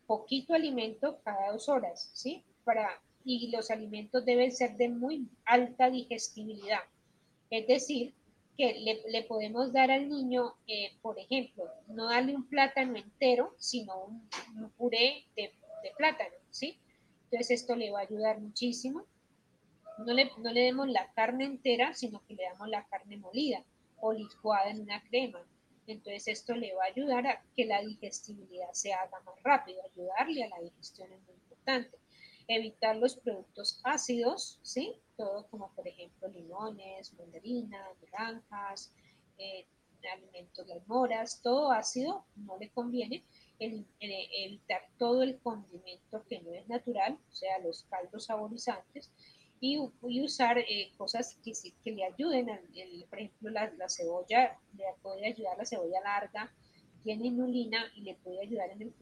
[0.06, 2.44] poquito alimento cada dos horas, ¿sí?
[2.66, 6.82] Para, y los alimentos deben ser de muy alta digestibilidad.
[7.50, 8.14] Es decir,
[8.58, 14.04] que le, podemos dar al niño, eh, por ejemplo, no darle un plátano entero, sino
[14.04, 16.80] un, puré de, de plátano, ¿sí?
[17.26, 19.06] Entonces esto le va a ayudar muchísimo
[20.06, 23.63] no le, no le demos la carne entera, sino que le damos la carne molida
[24.00, 25.46] o licuada en una crema.
[25.88, 30.44] Entonces esto le va a ayudar a que la digestibilidad se haga más rápido, ayudarle
[30.44, 31.98] a la digestión es muy importante.
[32.48, 34.94] evitar los productos ácidos, ¿sí?
[35.15, 38.91] Todo como por ejemplo limones, mandarinas, naranjas,
[39.38, 39.65] eh,
[40.10, 43.24] alimentos, las moras, todo ácido no le conviene.
[43.60, 49.12] evitar todo el condimento que no es natural, o sea, los caldos saborizantes,
[49.60, 51.52] y, usar eh, cosas que,
[51.84, 52.48] que, le ayuden,
[53.10, 56.52] por ejemplo, la, la, cebolla, le puede ayudar la cebolla larga,
[57.04, 58.94] tiene inulina y le puede ayudar en el,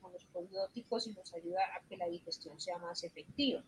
[0.00, 3.62] con los probióticos y nos ayuda a que la digestión sea más efectiva.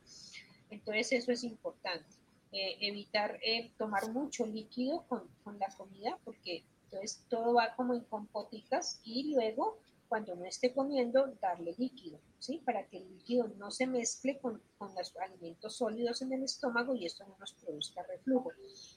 [0.71, 2.20] Entonces eso es importante.
[2.53, 7.95] Eh, evitar eh, tomar mucho líquido con, con, la comida porque entonces todo va como
[7.95, 9.79] en compoticas y luego
[10.11, 12.61] cuando no esté comiendo darle líquido, ¿sí?
[12.67, 16.97] Para que el líquido no se mezcle con, con los alimentos sólidos en el estómago
[16.97, 18.51] y esto no nos produzca reflujo.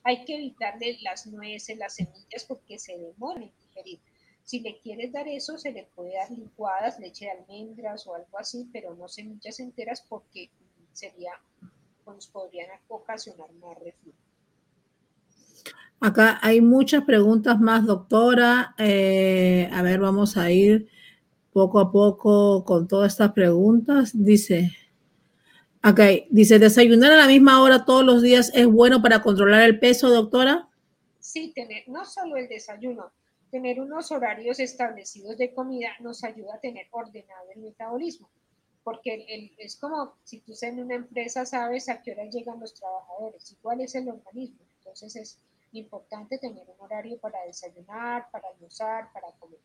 [0.03, 3.99] Hay que evitarle las nueces, las semillas porque se demoran en digerir.
[4.43, 8.39] Si le quieres dar eso, se le puede dar licuadas, leche de almendras o algo
[8.39, 10.49] así, pero no semillas enteras porque
[10.91, 11.33] sería,
[12.03, 14.17] pues podrían ocasionar más reflujo.
[15.99, 18.75] Acá hay muchas preguntas más, doctora.
[18.77, 20.89] Eh, a ver, vamos a ir
[21.53, 24.11] poco a poco con todas estas preguntas.
[24.13, 24.71] Dice,
[25.81, 29.79] ok, dice, desayunar a la misma hora todos los días es bueno para controlar el
[29.79, 30.67] peso, doctora.
[31.19, 33.13] Sí, tener no solo el desayuno,
[33.49, 38.29] tener unos horarios establecidos de comida nos ayuda a tener ordenado el metabolismo,
[38.83, 43.51] porque es como si tú en una empresa sabes a qué hora llegan los trabajadores
[43.51, 44.59] y cuál es el organismo.
[44.79, 45.39] Entonces es
[45.71, 49.59] importante tener un horario para desayunar, para almorzar, para comer.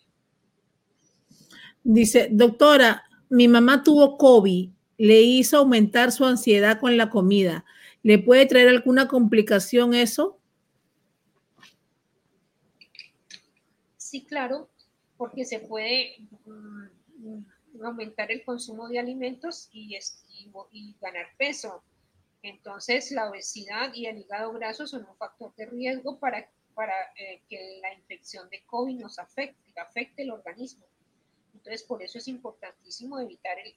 [1.83, 7.65] Dice, doctora, mi mamá tuvo COVID, le hizo aumentar su ansiedad con la comida.
[8.03, 10.39] ¿Le puede traer alguna complicación eso?
[13.97, 14.71] Sí, claro,
[15.17, 17.41] porque se puede mm,
[17.87, 19.97] aumentar el consumo de alimentos y,
[20.73, 21.83] y, ganar peso.
[22.43, 27.43] Entonces, la obesidad y el hígado graso son un factor de riesgo para, para eh,
[27.49, 30.87] que la infección de COVID nos afecte, afecte el organismo.
[31.55, 33.75] Entonces, por eso es importantísimo evitar el,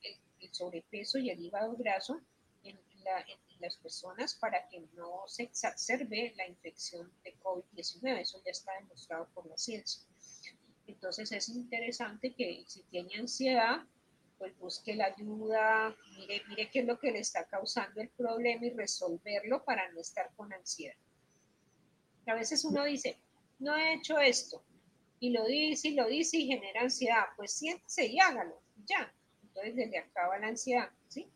[0.51, 2.19] sobrepeso y el hígado graso
[2.63, 8.21] en, en, las personas para que no se exacerbe la infección de COVID-19.
[8.21, 10.01] Eso ya está demostrado por la ciencia.
[10.91, 13.83] Entonces es interesante que si tiene ansiedad,
[14.37, 18.65] pues busque la ayuda, mire, mire qué es lo que le está causando el problema
[18.65, 20.95] y resolverlo para no estar con ansiedad.
[22.25, 23.17] A veces uno dice,
[23.59, 24.63] no he hecho esto,
[25.19, 29.13] y lo dice y lo dice y genera ansiedad, pues siéntese y hágalo, ya.
[29.43, 31.29] Entonces le acaba la ansiedad, ¿sí?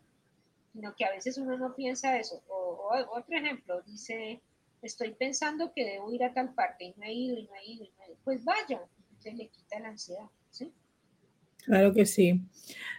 [0.73, 2.41] Sino que a veces uno no piensa eso.
[2.47, 4.41] O, otro ejemplo, dice,
[4.81, 7.65] estoy pensando que debo ir a tal parte y no he ido y no he
[7.65, 8.17] ido y no he ido.
[8.23, 8.81] Pues vaya,
[9.33, 10.73] le quita la ansiedad, ¿sí?
[11.65, 12.41] Claro que sí.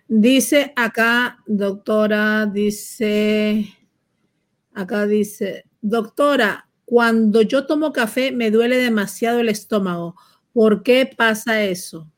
[0.08, 3.66] Dice acá, doctora, dice,
[4.74, 10.16] acá dice, doctora, cuando yo tomo café me duele demasiado el estómago.
[10.52, 12.10] ¿Por qué pasa eso?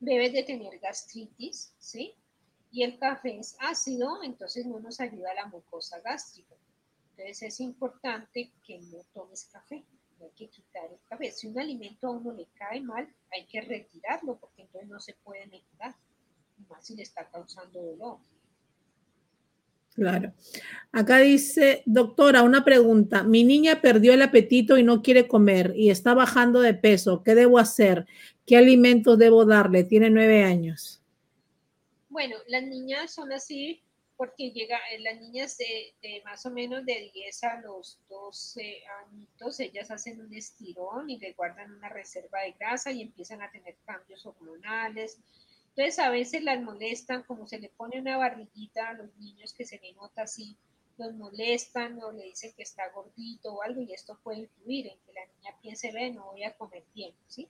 [0.00, 2.14] Debes de tener gastritis, ¿sí?
[2.70, 6.54] Y el café es ácido, entonces no nos ayuda a la mucosa gástrica.
[7.10, 9.84] Entonces es importante que no tomes café
[10.20, 11.30] hay que quitar el café.
[11.30, 15.14] Si un alimento a uno le cae mal, hay que retirarlo porque entonces no se
[15.22, 15.94] puede mejorar,
[16.68, 18.18] más si le está causando dolor.
[19.94, 20.32] Claro.
[20.90, 23.22] Acá dice, doctora, una pregunta.
[23.22, 27.22] Mi niña perdió el apetito y no quiere comer y está bajando de peso.
[27.22, 28.06] ¿Qué debo hacer?
[28.44, 29.84] ¿Qué alimentos debo darle?
[29.84, 31.00] Tiene nueve años.
[32.08, 33.84] Bueno, las niñas son así
[34.16, 39.60] porque llega, eh, las niñas de, más o menos de 10 a los 12 añitos,
[39.60, 43.76] ellas hacen un estirón y le guardan una reserva de grasa y empiezan a tener
[43.84, 45.18] cambios hormonales.
[45.68, 49.64] Entonces a veces las molestan, como se le pone una barriguita a los niños que
[49.64, 50.56] se le nota así,
[50.96, 54.98] los molestan o le dicen que está gordito o algo y esto puede influir en
[55.00, 57.48] que la niña piense, ve, no voy a comer bien, ¿sí?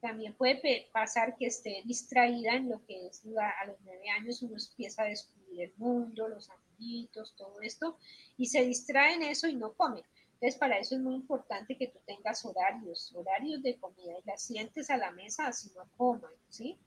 [0.00, 4.54] También puede pasar que esté distraída en lo que es a los nueve años, uno
[4.56, 7.98] empieza a descubrir el mundo, los amiguitos, todo esto,
[8.36, 10.04] y se distrae en eso y no come.
[10.34, 14.36] Entonces, para eso es muy importante que tú tengas horarios, horarios de comida y la
[14.36, 16.78] sientes a la mesa así no coman, ¿sí?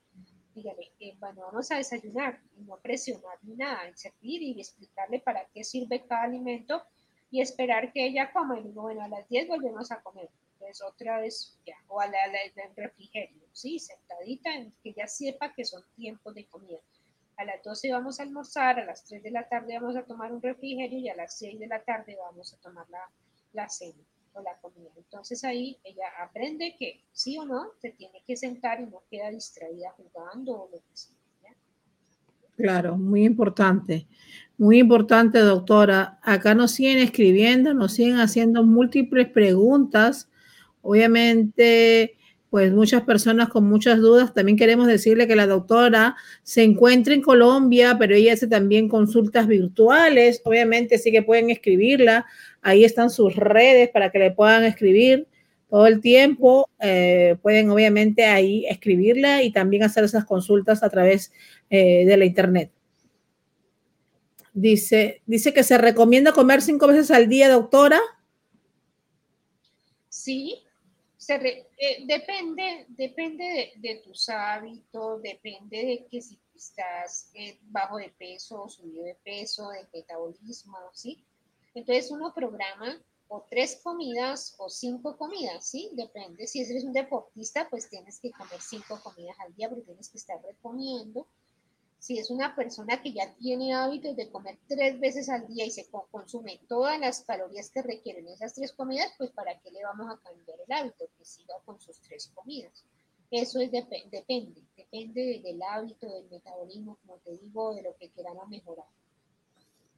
[0.54, 5.18] Dígale, eh, bueno, vamos a desayunar y no presionar ni nada, en servir y explicarle
[5.20, 6.82] para qué sirve cada alimento
[7.30, 8.58] y esperar que ella coma.
[8.58, 10.30] Y digo, bueno, a las 10 volvemos a comer
[10.86, 12.18] otra vez ya, o a la,
[12.54, 13.78] del refrigerio, ¿sí?
[13.78, 16.78] Sentadita, en que ya sepa que son tiempos de comida.
[17.36, 20.32] A las 12 vamos a almorzar, a las 3 de la tarde vamos a tomar
[20.32, 23.00] un refrigerio y a las 6 de la tarde vamos a tomar la,
[23.52, 24.04] la cena
[24.34, 24.90] o la comida.
[24.96, 29.30] Entonces ahí ella aprende que sí o no se tiene que sentar y no queda
[29.30, 31.16] distraída jugando o lo que sea.
[32.56, 34.06] Claro, muy importante.
[34.58, 36.20] Muy importante, doctora.
[36.22, 40.28] Acá nos siguen escribiendo, nos siguen haciendo múltiples preguntas.
[40.82, 42.16] Obviamente,
[42.52, 44.34] pues muchas personas con muchas dudas.
[44.34, 49.46] También queremos decirle que la doctora se encuentra en Colombia, pero ella hace también consultas
[49.46, 50.42] virtuales.
[50.44, 52.26] Obviamente sí que pueden escribirla.
[52.60, 55.26] Ahí están sus redes para que le puedan escribir
[55.70, 56.68] todo el tiempo.
[56.78, 61.32] Eh, pueden obviamente ahí escribirla y también hacer esas consultas a través
[61.70, 62.70] eh, de la internet.
[64.52, 67.98] Dice, dice que se recomienda comer cinco veces al día, doctora.
[70.10, 70.58] Sí,
[71.22, 71.34] se
[71.78, 78.68] eh, depende, depende de, tus hábitos, depende de que si estás eh, bajo de peso,
[78.68, 81.24] subido de peso, de metabolismo, ¿sí?
[81.74, 85.90] Entonces uno programa o tres comidas o cinco comidas, ¿sí?
[85.92, 86.48] Depende.
[86.48, 90.18] Si eres un deportista, pues tienes que comer cinco comidas al día, porque tienes que
[90.18, 91.28] estar reponiendo
[92.02, 95.70] si es una persona que ya tiene hábitos de comer tres veces al día y
[95.70, 100.12] se consume todas las calorías que requieren esas tres comidas, pues ¿para qué le vamos
[100.12, 101.08] a cambiar el hábito?
[101.16, 102.84] Que siga con sus tres comidas.
[103.30, 104.20] Eso es depende,
[104.76, 108.86] depende del hábito, del metabolismo, como te digo, de lo que queramos mejorar.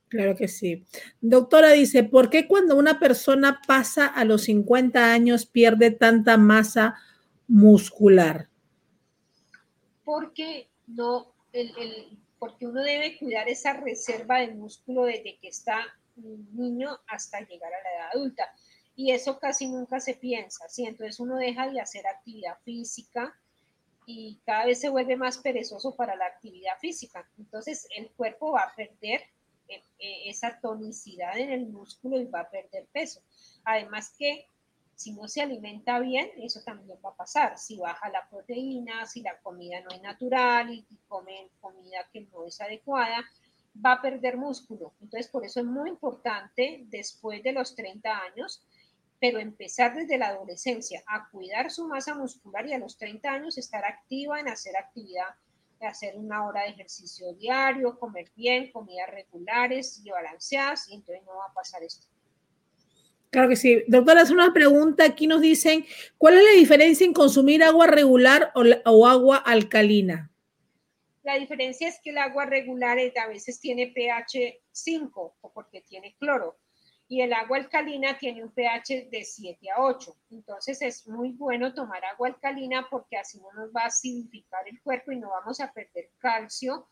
[0.08, 0.84] Claro que sí.
[1.22, 6.96] Doctora dice, ¿por qué cuando una persona pasa a los 50 años pierde tanta masa
[7.48, 8.50] muscular?
[10.04, 15.86] Porque no el, porque uno debe cuidar esa reserva de músculo desde que está
[16.16, 18.54] niño hasta llegar a la edad adulta.
[18.96, 20.84] Y eso casi nunca se piensa, ¿sí?
[20.86, 23.34] Entonces uno deja de hacer actividad física
[24.06, 27.28] y cada vez se vuelve más perezoso para la actividad física.
[27.38, 29.22] Entonces el cuerpo va a perder
[29.68, 33.22] eh, eh, esa tonicidad en el músculo y va a perder peso.
[33.64, 34.48] Además que
[34.96, 37.58] si no se alimenta bien, eso también va a pasar.
[37.58, 42.44] Si baja la proteína, si la comida no es natural y comen comida que no
[42.46, 43.24] es adecuada,
[43.84, 44.94] va a perder músculo.
[45.00, 48.62] Entonces, por eso es muy importante después de los 30 años,
[49.20, 53.58] pero empezar desde la adolescencia a cuidar su masa muscular y a los 30 años
[53.58, 55.34] estar activa en hacer actividad,
[55.80, 61.36] hacer una hora de ejercicio diario, comer bien, comidas regulares y balanceadas, y entonces no
[61.36, 62.06] va a pasar esto.
[63.34, 63.82] Claro que sí.
[63.88, 65.04] Doctora, es una pregunta.
[65.04, 65.84] Aquí nos dicen,
[66.18, 70.30] ¿cuál es la diferencia en consumir agua regular o, agua alcalina?
[71.24, 76.14] La diferencia es que el agua regular a veces tiene pH 5 o porque tiene
[76.16, 76.60] cloro
[77.08, 80.16] y el agua alcalina tiene un pH de 7 a 8.
[80.30, 84.80] Entonces es muy bueno tomar agua alcalina porque así no nos va a acidificar el
[84.80, 86.86] cuerpo y no vamos a perder calcio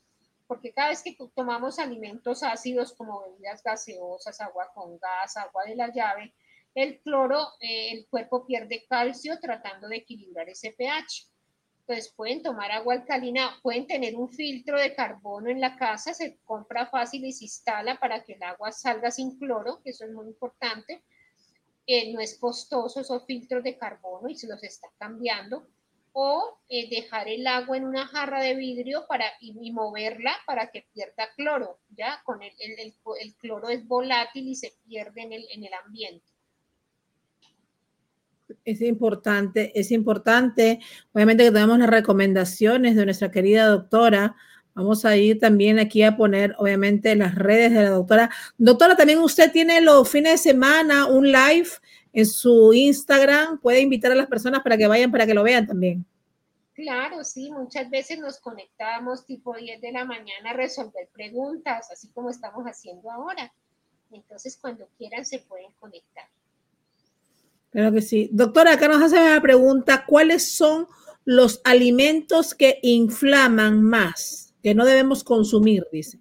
[0.53, 5.74] porque cada vez que tomamos alimentos ácidos como bebidas gaseosas, agua con gas, agua de
[5.74, 6.34] la llave,
[6.74, 11.26] el cloro, eh, el cuerpo pierde calcio tratando de equilibrar ese pH.
[11.80, 16.36] Entonces pueden tomar agua alcalina, pueden tener un filtro de carbono en la casa, se
[16.44, 20.12] compra fácil y se instala para que el agua salga sin cloro, que eso es
[20.12, 21.03] muy importante.
[21.86, 25.66] Eh, no es costoso esos filtros de carbono y se los está cambiando
[26.12, 30.86] o eh, dejar el agua en una jarra de vidrio para, y, moverla para que
[30.92, 32.20] pierda cloro, ¿ya?
[32.24, 36.26] Con el, el, el, cloro es volátil y se pierde en el, en el ambiente.
[38.64, 40.80] Es importante, es importante.
[41.12, 44.36] Obviamente que tenemos las recomendaciones de nuestra querida doctora.
[44.74, 48.30] Vamos a ir también aquí a poner, obviamente, las redes de la doctora.
[48.58, 51.68] Doctora, también usted tiene los fines de semana un live
[52.12, 53.58] en su Instagram.
[53.60, 56.04] Puede invitar a las personas para que vayan, para que lo vean también.
[56.74, 62.08] Claro, sí, muchas veces nos conectamos tipo 10 de la mañana a resolver preguntas, así
[62.08, 63.52] como estamos haciendo ahora.
[64.10, 66.24] Entonces, cuando quieran, se pueden conectar.
[67.70, 68.28] Claro que sí.
[68.32, 70.86] Doctora, acá nos hace una pregunta, ¿cuáles son
[71.24, 76.18] los alimentos que inflaman más, que no debemos consumir, dice?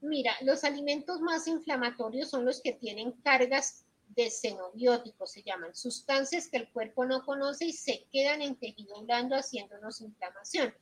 [0.00, 3.84] Mira, los alimentos más inflamatorios son los que tienen cargas
[4.18, 9.00] de xenobióticos, se llaman sustancias que el cuerpo no conoce y se quedan en tejido
[9.02, 10.74] blando haciéndonos inflamación.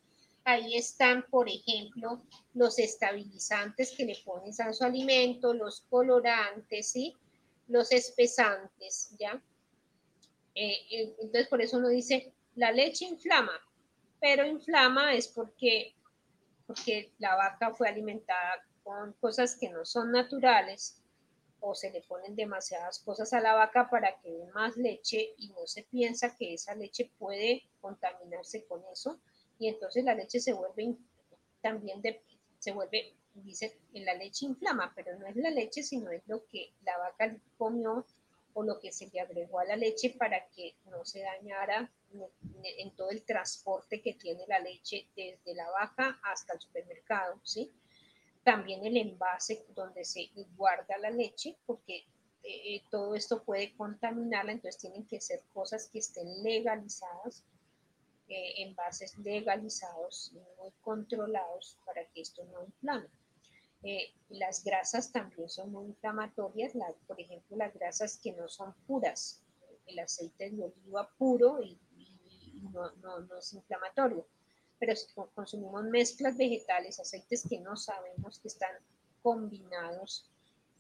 [0.45, 2.23] Ahí están, por ejemplo,
[2.55, 7.15] los estabilizantes que le pones a su alimento, los colorantes, ¿sí?
[7.69, 9.43] los espesantes, ¿ya?
[10.55, 13.61] Eh, eh, entonces, por eso uno dice, la leche inflama,
[14.19, 15.95] pero inflama es porque,
[16.67, 21.03] porque la vaca fue alimentada con cosas que no son naturales
[21.69, 25.49] o se le ponen demasiadas cosas a la vaca para que dé más leche y
[25.49, 29.19] no se piensa que esa leche puede contaminarse con eso
[29.59, 30.97] y entonces la leche se vuelve
[31.61, 32.23] también de,
[32.61, 36.47] se vuelve dice en la leche inflama pero no es la leche sino es lo
[36.47, 38.07] que la vaca comió
[38.55, 41.91] o lo que se le agregó a la leche para que no se dañara
[42.63, 47.71] en todo el transporte que tiene la leche desde la vaca hasta el supermercado, ¿sí?
[48.47, 52.05] También el envase donde se guarda la leche, porque
[52.45, 57.43] eh, todo esto puede contaminarla, entonces tienen que ser cosas que estén legalizadas,
[58.29, 63.09] eh, envases legalizados muy controlados para que esto no inflame.
[63.83, 66.75] Eh, las grasas también son muy inflamatorias,
[67.09, 69.43] por ejemplo, las grasas que no son puras,
[69.87, 71.77] el aceite de oliva puro y,
[72.73, 74.25] no, es inflamatorio,
[74.79, 78.73] pero si consumimos mezclas vegetales, aceites que no sabemos que están
[79.23, 80.31] combinados,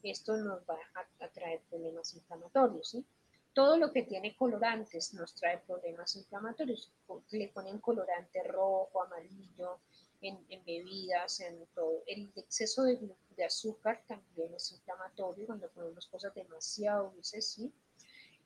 [0.03, 2.90] esto nos va a, traer problemas inflamatorios.
[2.90, 3.05] ¿sí?
[3.53, 6.92] Todo lo que tiene colorantes nos trae problemas inflamatorios.
[7.30, 9.80] Le ponen colorante rojo, amarillo,
[10.20, 12.03] en, bebidas, en todo.
[12.07, 12.99] El exceso de,
[13.44, 17.72] azúcar también es inflamatorio cuando ponemos cosas demasiado dulces, ¿sí?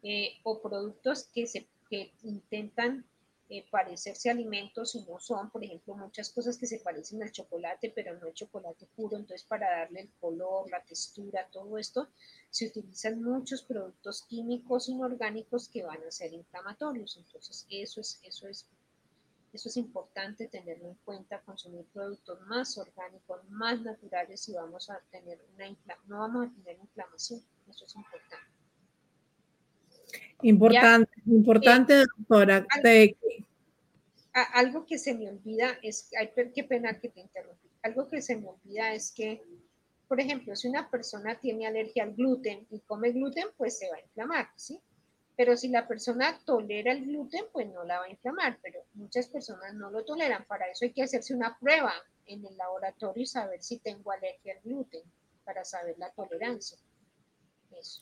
[0.02, 3.04] Eh, o productos que, se, que intentan
[3.52, 7.90] eh, parecerse alimentos y no son, por ejemplo, muchas cosas que se parecen al chocolate,
[7.90, 12.08] pero no es chocolate puro, entonces para darle el color, la textura, todo esto,
[12.48, 18.46] se utilizan muchos productos químicos inorgánicos que van a ser inflamatorios, entonces eso es, eso
[18.46, 18.66] es
[19.52, 25.00] eso es importante tenerlo en cuenta, consumir productos más orgánicos, más naturales y vamos a
[25.10, 25.76] tener una
[26.06, 27.42] no vamos a tener inflamación.
[27.68, 28.59] Eso es importante.
[30.42, 32.66] Importante, importante, doctora.
[34.54, 37.68] Algo, que se me olvida es, ay, qué pena que te interrumpí.
[37.82, 39.42] Algo que se me olvida es que,
[40.08, 43.96] por ejemplo, si una persona tiene alergia al gluten y come gluten, pues se va
[43.96, 44.80] a inflamar, ¿sí?
[45.36, 49.26] Pero si la persona tolera el gluten, pues no la va a inflamar, pero muchas
[49.28, 50.44] personas no lo toleran.
[50.44, 51.94] Para eso hay que hacerse una prueba
[52.26, 55.02] en el laboratorio y saber si tengo alergia al gluten,
[55.44, 56.78] para saber la tolerancia.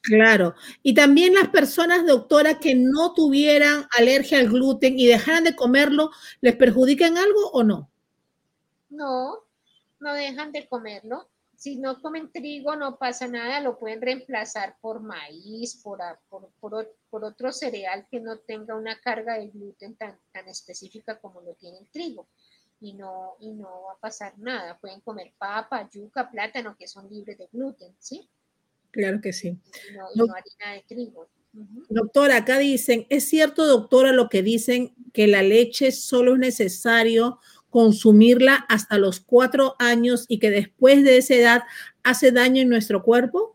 [0.02, 0.54] Claro.
[0.82, 6.10] Y también las personas, doctora, que no tuvieran alergia al gluten y dejaran de comerlo,
[6.40, 7.90] ¿les perjudican algo o no?
[8.90, 9.44] No,
[10.00, 15.00] no dejan de comerlo si no comen trigo no pasa nada, lo pueden reemplazar por
[15.00, 15.98] maíz, por,
[16.60, 21.54] por, otro cereal que no tenga una carga de gluten tan, tan específica como lo
[21.54, 22.28] tiene el trigo.
[22.80, 24.78] Y no, y no va a pasar nada.
[24.78, 28.30] Pueden comer papa, yuca, plátano, que son libres de gluten, ¿sí?
[28.90, 29.58] Claro que sí.
[30.14, 31.28] Y no, harina de trigo.
[31.88, 37.40] Doctora, acá dicen, ¿es cierto, doctora, lo que dicen que la leche solo es necesario
[37.70, 41.62] consumirla hasta los cuatro años y que después de esa edad
[42.02, 43.54] hace daño en nuestro cuerpo?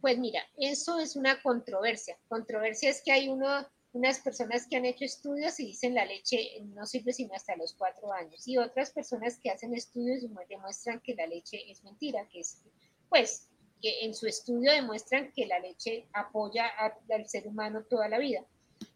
[0.00, 2.18] Pues mira, eso es una controversia.
[2.28, 6.62] Controversia es que hay uno, unas personas que han hecho estudios y dicen la leche
[6.66, 11.00] no sirve sino hasta los cuatro años y otras personas que hacen estudios y demuestran
[11.00, 12.62] que la leche es mentira, que es,
[13.08, 13.47] pues,
[13.80, 16.66] que en su estudio demuestran que la leche apoya
[17.10, 18.44] al ser humano toda la vida.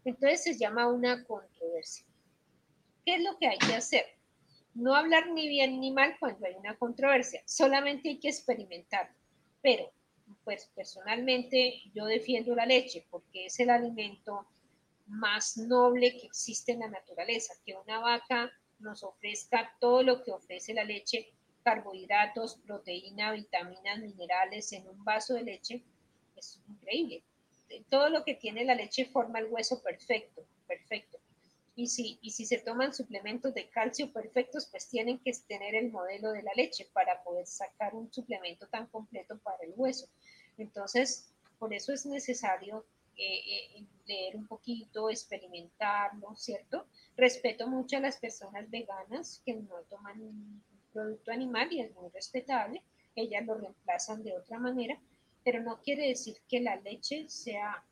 [0.05, 2.05] Entonces se llama una controversia.
[3.05, 4.05] ¿Qué es lo que hay que hacer?
[4.73, 9.13] No hablar ni bien ni mal cuando hay una controversia, solamente hay que experimentar.
[9.61, 9.91] Pero,
[10.43, 14.47] pues personalmente yo defiendo la leche porque es el alimento
[15.05, 20.31] más noble que existe en la naturaleza, que una vaca nos ofrezca todo lo que
[20.31, 21.31] ofrece la leche,
[21.63, 25.83] carbohidratos, proteína, vitaminas, minerales en un vaso de leche,
[26.35, 27.23] es increíble.
[27.89, 31.19] Todo lo que tiene la leche forma el hueso perfecto, perfecto.
[31.75, 35.89] Y si, y si se toman suplementos de calcio perfectos, pues tienen que tener el
[35.89, 40.07] modelo de la leche para poder sacar un suplemento tan completo para el hueso.
[40.57, 42.85] Entonces, por eso es necesario
[43.15, 46.87] eh, eh, leer un poquito, experimentarlo, ¿cierto?
[47.15, 52.81] Respeto mucho a las personas veganas que no toman producto animal y es muy respetable.
[53.15, 54.97] Ellas lo reemplazan de otra manera,
[55.43, 57.83] pero no quiere decir que la leche sea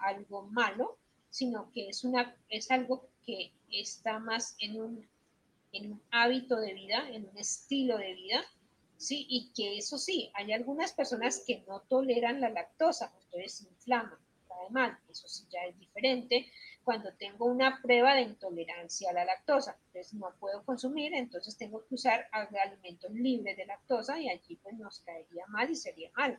[0.00, 0.98] algo malo,
[1.30, 5.08] sino que es, una, es algo que está más en un,
[5.72, 8.44] en un hábito de vida, en un estilo de vida,
[8.96, 9.26] ¿sí?
[9.28, 14.18] Y que eso sí, hay algunas personas que no toleran la lactosa, entonces inflaman,
[14.48, 16.46] cae mal, eso sí ya es diferente.
[16.84, 21.84] Cuando tengo una prueba de intolerancia a la lactosa, entonces no puedo consumir, entonces tengo
[21.86, 26.38] que usar alimentos libres de lactosa y allí pues nos caería mal y sería mal.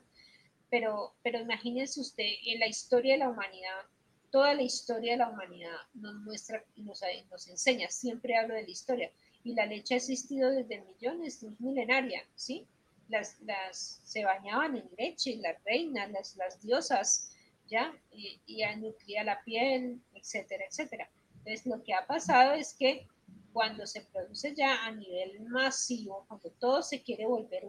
[0.69, 3.81] Pero, pero imagínense usted, en la historia de la humanidad,
[4.29, 8.63] toda la historia de la humanidad nos muestra y nos, nos, enseña, siempre hablo de
[8.63, 9.11] la historia,
[9.43, 12.67] y la leche ha existido desde millones, es milenaria, ¿sí?
[13.07, 17.34] Las, las, se bañaban en leche, las reinas, las, las diosas,
[17.67, 17.93] ¿ya?
[18.11, 21.09] Y, y nutría la piel, etcétera, etcétera.
[21.37, 23.07] Entonces, lo que ha pasado es que
[23.53, 27.63] cuando se produce ya a nivel masivo, cuando todo se quiere volver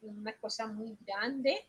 [0.00, 1.66] una cosa muy grande,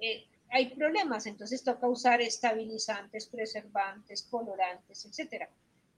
[0.00, 5.48] eh, hay problemas, entonces toca usar estabilizantes, preservantes, colorantes, etc.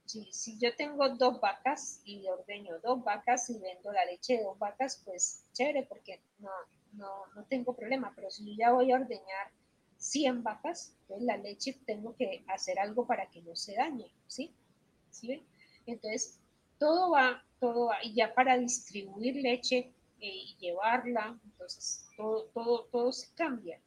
[0.05, 4.43] Si, si yo tengo dos vacas y ordeño dos vacas y vendo la leche de
[4.43, 6.51] dos vacas, pues chévere, porque no,
[6.93, 8.13] no, no tengo problema.
[8.15, 9.51] Pero si yo ya voy a ordeñar
[10.05, 14.53] 100 vacas, pues la leche tengo que hacer algo para que no se dañe, ¿sí?
[15.09, 15.43] ¿Sí ven?
[15.87, 16.39] Entonces,
[16.77, 22.83] todo va, todo va, y ya para distribuir leche eh, y llevarla, entonces todo, todo,
[22.91, 23.79] todo se cambia.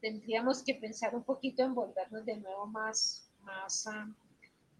[0.00, 4.06] tendríamos que pensar un poquito en volvernos de nuevo más, más, ah,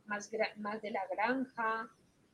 [0.04, 1.90] más, de la granja,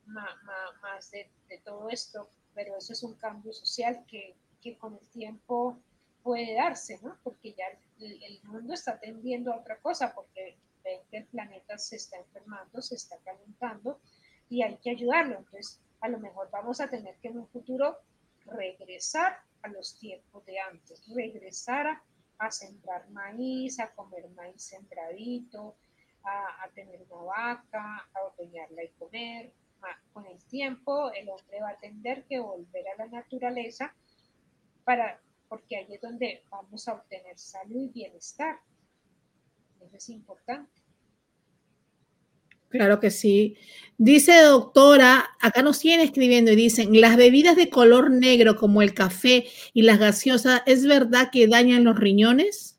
[0.06, 0.34] más,
[0.82, 5.06] más de, de, todo esto, pero eso es un cambio social que, que con el
[5.10, 5.78] tiempo
[6.22, 7.18] puede darse, ¿no?
[7.22, 7.64] Porque ya
[7.98, 12.80] el, mundo está tendiendo a otra cosa, porque ven que el planeta se está enfermando,
[12.82, 14.00] se está calentando
[14.48, 15.38] y hay que ayudarlo.
[15.38, 17.98] Entonces, a lo mejor vamos a tener que en un futuro
[18.46, 22.02] regresar a los tiempos de antes, regresar a,
[22.38, 25.76] a sembrar maíz, a comer maíz sembradito,
[26.22, 29.52] a, a tener una vaca, a ordeñarla y comer.
[30.12, 33.94] Con el tiempo, el hombre va a tener que volver a la naturaleza
[34.84, 35.18] para,
[35.50, 38.56] porque ahí es donde vamos a obtener salud y bienestar.
[39.80, 40.70] Eso es importante.
[42.68, 43.56] Claro que sí.
[43.98, 48.94] Dice doctora, acá nos siguen escribiendo y dicen, las bebidas de color negro como el
[48.94, 52.78] café y las gaseosas, ¿es verdad que dañan los riñones?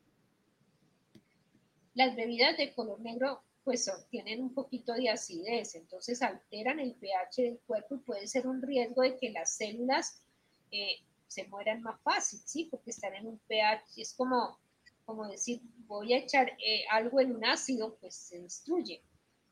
[1.92, 7.42] Las bebidas de color negro pues tienen un poquito de acidez, entonces alteran el pH
[7.42, 10.22] del cuerpo y puede ser un riesgo de que las células
[10.70, 10.96] eh,
[11.32, 12.68] se mueran más fácil, ¿sí?
[12.70, 14.58] Porque están en un pH, es como,
[15.04, 19.02] como decir, voy a echar eh, algo en un ácido, pues se destruye.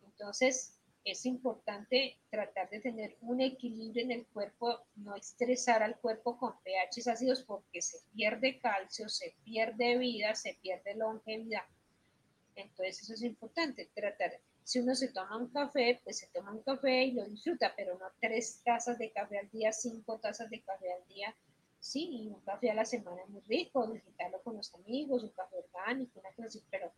[0.03, 6.37] Entonces, es importante tratar de tener un equilibrio en el cuerpo, no estresar al cuerpo
[6.37, 11.65] con pHs ácidos porque se pierde calcio, se pierde vida, se pierde longevidad.
[12.55, 14.39] Entonces, eso es importante, tratar.
[14.63, 17.99] Si uno se toma un café, pues se toma un café y lo disfruta, pero
[17.99, 21.35] no tres tazas de café al día, cinco tazas de café al día.
[21.81, 26.21] Sí, un café a la semana muy rico, disfrutarlo con los amigos, un café orgánico,
[26.21, 26.93] una así, pero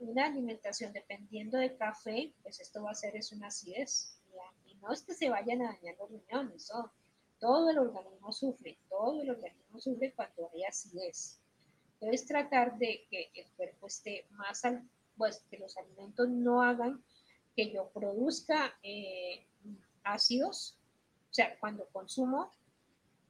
[0.00, 4.18] una alimentación dependiendo de café, pues esto va a ser es una acidez.
[4.66, 6.72] Y no es que se vayan a dañar los riñones,
[7.38, 11.38] todo el organismo sufre, todo el organismo sufre cuando hay acidez.
[12.00, 17.04] Entonces tratar de que el cuerpo esté más, al, pues que los alimentos no hagan
[17.54, 19.46] que yo produzca eh,
[20.04, 20.78] ácidos,
[21.30, 22.52] o sea, cuando consumo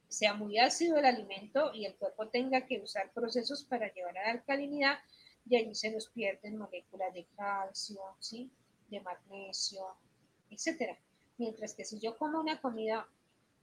[0.09, 4.25] sea muy ácido el alimento y el cuerpo tenga que usar procesos para llevar a
[4.25, 4.99] la alcalinidad,
[5.49, 8.51] y ahí se nos pierden moléculas de calcio, ¿sí?
[8.89, 9.97] de magnesio,
[10.51, 10.97] etc.
[11.37, 13.07] Mientras que si yo como una comida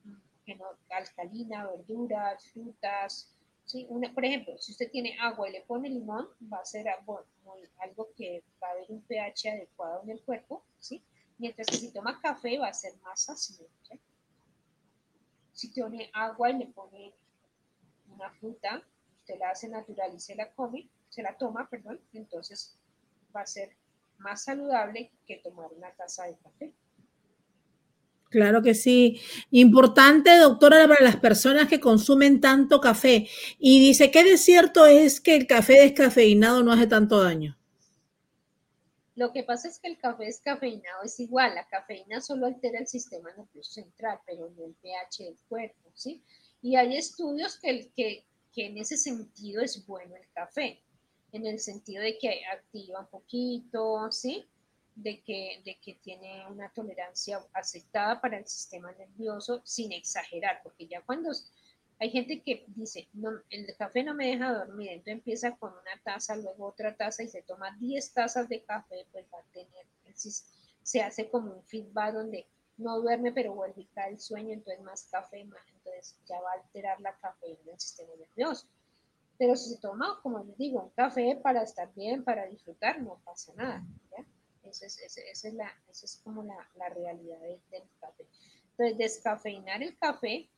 [0.03, 0.13] mm,
[0.45, 3.31] que no, alcalina, verduras, frutas,
[3.65, 3.85] ¿sí?
[3.89, 7.25] Una, por ejemplo, si usted tiene agua y le pone limón, va a ser algo,
[7.79, 11.03] algo que va a haber un pH adecuado en el cuerpo, ¿sí?
[11.37, 13.67] mientras que si toma café va a ser más ácido.
[15.55, 17.13] Si tiene agua y le pone
[18.13, 18.83] una fruta,
[19.21, 22.77] usted la hace natural y se la come, se la toma, perdón, entonces
[23.35, 23.69] va a ser
[24.17, 26.73] más saludable que tomar una taza de café.
[28.29, 29.21] Claro que sí.
[29.51, 33.29] Importante, doctora, para las personas que consumen tanto café.
[33.57, 37.57] Y dice, ¿qué de cierto es que el café descafeinado no hace tanto daño?
[39.15, 41.55] Lo que pasa es que el café descafeinado es igual.
[41.55, 46.21] La cafeína solo altera el sistema nervioso central, pero no el pH del cuerpo, ¿sí?
[46.61, 50.81] Y hay estudios que, que, que en ese sentido es bueno el café
[51.31, 54.45] en el sentido de que activa un poquito, ¿sí?
[54.95, 60.87] De que, de que tiene una tolerancia aceptada para el sistema nervioso sin exagerar, porque
[60.87, 61.31] ya cuando
[61.99, 66.01] hay gente que dice, no, el café no me deja dormir, entonces empieza con una
[66.03, 69.85] taza, luego otra taza y se toma 10 tazas de café, pues va a tener,
[70.83, 74.83] se hace como un feedback donde no duerme, pero vuelve y cae el sueño, entonces
[74.83, 78.67] más café, más, entonces ya va a alterar la cafeína del sistema nervioso.
[79.37, 83.19] Pero si se toma, como les digo, un café para estar bien, para disfrutar, no
[83.23, 83.83] pasa nada.
[84.11, 84.25] ¿ya?
[84.69, 88.25] Esa es, esa, es, la, esa es como la, la realidad del, del café.
[88.71, 90.49] Entonces, descafeinar el café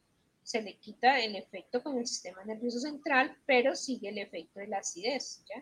[0.48, 4.68] se le quita el efecto con el sistema nervioso central, pero sigue el efecto de
[4.68, 5.62] la acidez, ¿ya?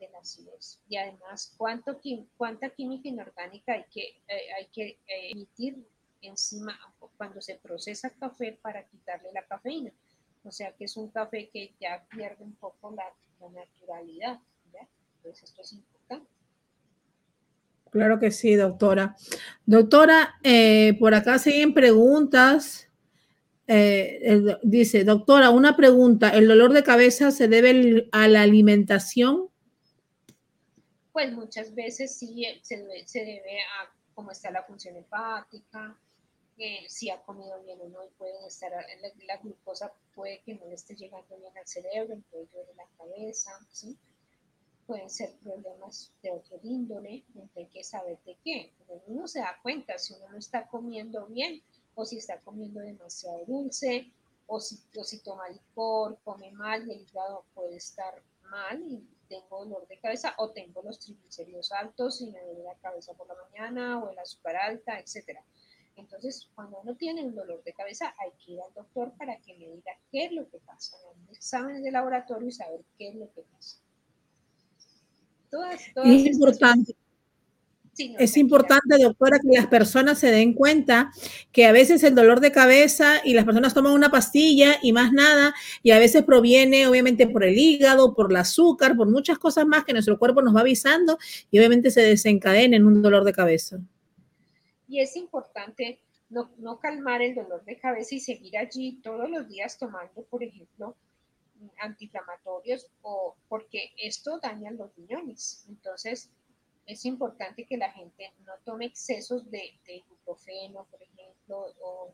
[0.00, 0.80] De la acidez.
[0.88, 2.00] Y además, ¿cuánto,
[2.38, 5.86] ¿cuánta química inorgánica hay que, eh, hay que eh, emitir
[6.22, 6.74] encima
[7.18, 9.92] cuando se procesa café para quitarle la cafeína?
[10.42, 13.04] O sea que es un café que ya pierde un poco la,
[13.50, 14.40] naturalidad.
[14.72, 14.88] ¿ya?
[15.16, 16.30] Entonces esto es importante.
[17.90, 19.16] Claro que sí, doctora.
[19.66, 22.88] Doctora, eh, por acá siguen preguntas.
[23.68, 26.30] Eh, dice, doctora, una pregunta.
[26.30, 29.52] ¿El dolor de cabeza se debe a la alimentación?
[31.12, 35.96] pues muchas veces sí eh, se debe, a cómo está la función hepática,
[36.58, 40.66] eh, si ha comido bien o no, pueden estar, la, la, glucosa puede que no
[40.66, 43.96] le esté llegando bien al cerebro, puede de la cabeza, ¿sí?
[44.86, 47.24] Pueden ser problemas de otro índole,
[47.56, 48.72] hay que saber de qué.
[49.06, 51.62] uno se da cuenta si uno no está comiendo bien
[51.94, 54.10] o si está comiendo demasiado dulce
[54.46, 59.06] o si, o si toma licor, come mal y el hígado puede estar mal y
[59.28, 63.26] tengo dolor de cabeza o tengo los triglicéridos altos y me duele la cabeza por
[63.28, 65.42] la mañana o el azúcar alta, etcétera.
[65.96, 69.54] Entonces, cuando uno tiene un dolor de cabeza, hay que ir al doctor para que
[69.54, 73.14] me diga qué es lo que pasa, un exámenes de laboratorio y saber qué es
[73.14, 73.78] lo que pasa.
[75.50, 76.96] Todas, es importante.
[78.18, 81.10] Es importante, doctora, que las personas se den cuenta
[81.52, 85.12] que a veces el dolor de cabeza y las personas toman una pastilla y más
[85.12, 89.66] nada, y a veces proviene obviamente por el hígado, por el azúcar, por muchas cosas
[89.66, 91.18] más que nuestro cuerpo nos va avisando
[91.50, 93.78] y obviamente se desencadena en un dolor de cabeza
[94.92, 95.98] y es importante
[96.28, 100.42] no, no, calmar el dolor de cabeza y seguir allí todos los días tomando, por
[100.42, 100.94] ejemplo,
[101.80, 105.64] antiinflamatorios o porque esto daña los riñones.
[105.70, 106.28] Entonces,
[106.86, 112.12] es importante que la gente no tome excesos de, de ibuprofeno, por ejemplo, o,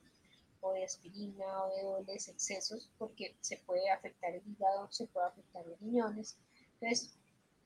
[0.61, 5.27] o, de aspirina o de dobles excesos, porque se puede afectar el hígado, se puede
[5.29, 6.37] afectar los riñones.
[6.81, 7.15] Entonces,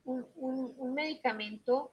[0.05, 1.91] un, un, un medicamento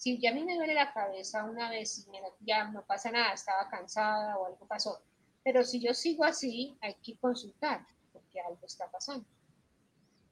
[0.00, 3.34] si ya a mí me duele la cabeza una vez y ya no pasa nada,
[3.34, 5.02] estaba cansada o algo pasó,
[5.44, 9.26] pero si yo sigo así, hay que consultar porque algo está pasando.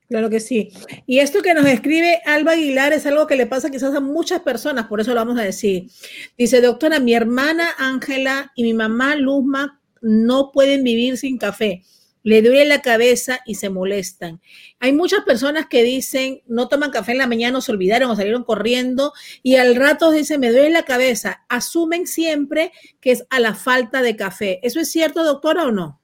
[0.09, 0.70] Claro que sí.
[1.06, 4.40] Y esto que nos escribe Alba Aguilar es algo que le pasa quizás a muchas
[4.40, 5.90] personas, por eso lo vamos a decir.
[6.36, 11.82] Dice, doctora, mi hermana Ángela y mi mamá Luzma no pueden vivir sin café
[12.28, 14.42] le duele la cabeza y se molestan.
[14.80, 18.44] Hay muchas personas que dicen, no toman café en la mañana, se olvidaron o salieron
[18.44, 21.46] corriendo y al rato dicen, me duele la cabeza.
[21.48, 24.61] Asumen siempre que es a la falta de café.
[24.62, 26.02] ¿Eso es cierto, doctora, o no?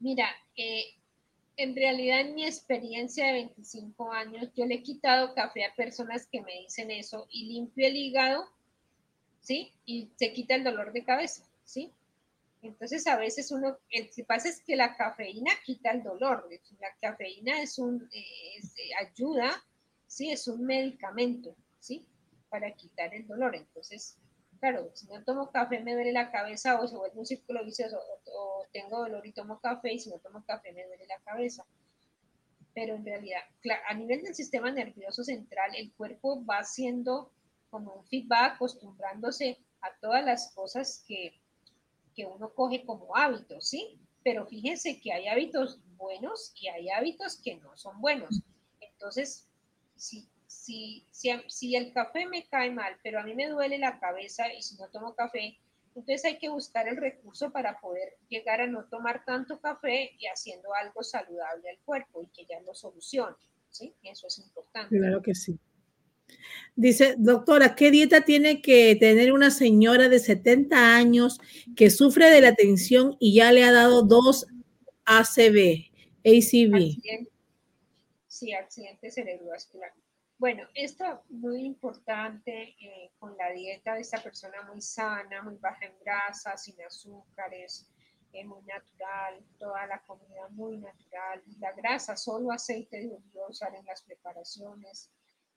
[0.00, 0.84] Mira, eh,
[1.56, 6.26] en realidad en mi experiencia de 25 años, yo le he quitado café a personas
[6.26, 8.46] que me dicen eso y limpio el hígado,
[9.40, 9.72] ¿sí?
[9.84, 11.92] Y se quita el dolor de cabeza, ¿sí?
[12.62, 16.48] Entonces, a veces uno, el que pasa es que la cafeína quita el dolor.
[16.80, 18.60] La cafeína es un, eh,
[19.00, 19.64] ayuda,
[20.06, 22.04] sí, es un medicamento, ¿sí?
[22.48, 23.54] Para quitar el dolor.
[23.54, 24.18] Entonces,
[24.70, 27.98] claro, si no tomo café me duele la cabeza o se vuelve un círculo vicioso
[28.34, 31.64] o, tengo dolor y tomo café y si no tomo café me duele la cabeza.
[32.74, 33.40] Pero en realidad,
[33.88, 37.30] a nivel del sistema nervioso central, el cuerpo va haciendo
[37.70, 41.40] como un feedback, acostumbrándose a todas las cosas que,
[42.14, 43.98] que uno coge como hábitos, ¿sí?
[44.22, 48.42] Pero fíjense que hay hábitos buenos y hay hábitos que no son buenos.
[48.80, 49.48] Entonces,
[49.96, 50.28] si,
[50.66, 54.52] si, si, si el café me cae mal, pero a mí me duele la cabeza
[54.52, 55.56] y si no tomo café,
[55.94, 60.26] entonces hay que buscar el recurso para poder llegar a no tomar tanto café y
[60.26, 63.36] haciendo algo saludable al cuerpo y que ya lo solucione.
[63.70, 63.94] ¿sí?
[64.02, 64.98] Eso es importante.
[64.98, 65.58] Claro que sí.
[66.74, 71.38] Dice, doctora, ¿qué dieta tiene que tener una señora de 70 años
[71.76, 74.46] que sufre de la tensión y ya le ha dado dos
[75.04, 75.92] ACV,
[76.24, 77.28] ACV?
[78.26, 79.92] Sí, accidente cerebrovascular.
[80.38, 85.86] Bueno, esto muy importante eh, con la dieta de esta persona muy sana, muy baja
[85.86, 87.88] en grasa, sin azúcares,
[88.34, 91.42] eh, muy natural, toda la comida muy natural.
[91.58, 95.10] La grasa, solo aceite de oliva usar en las preparaciones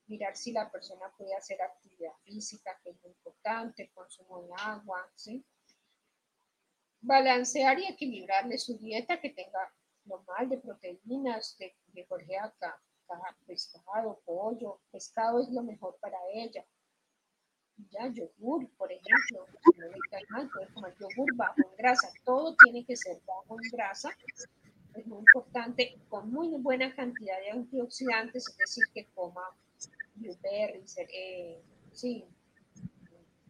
[0.08, 5.12] mirar si la persona puede hacer actividad física, que es muy importante, consumo de agua,
[5.14, 5.46] ¿sí?
[7.02, 9.72] Balancear y equilibrarle su dieta que tenga
[10.06, 12.06] normal de proteínas, de, de
[13.46, 16.66] pescado, pollo, pescado es lo mejor para ella.
[17.92, 19.48] Ya, yogur, por ejemplo,
[19.78, 23.56] no le cae mal, puede comer yogur bajo en grasa, todo tiene que ser bajo
[23.56, 24.10] en grasa,
[24.96, 29.44] es muy importante, con muy buena cantidad de antioxidantes, es decir, que coma
[30.16, 31.62] blueberries, eh,
[31.94, 32.26] sí,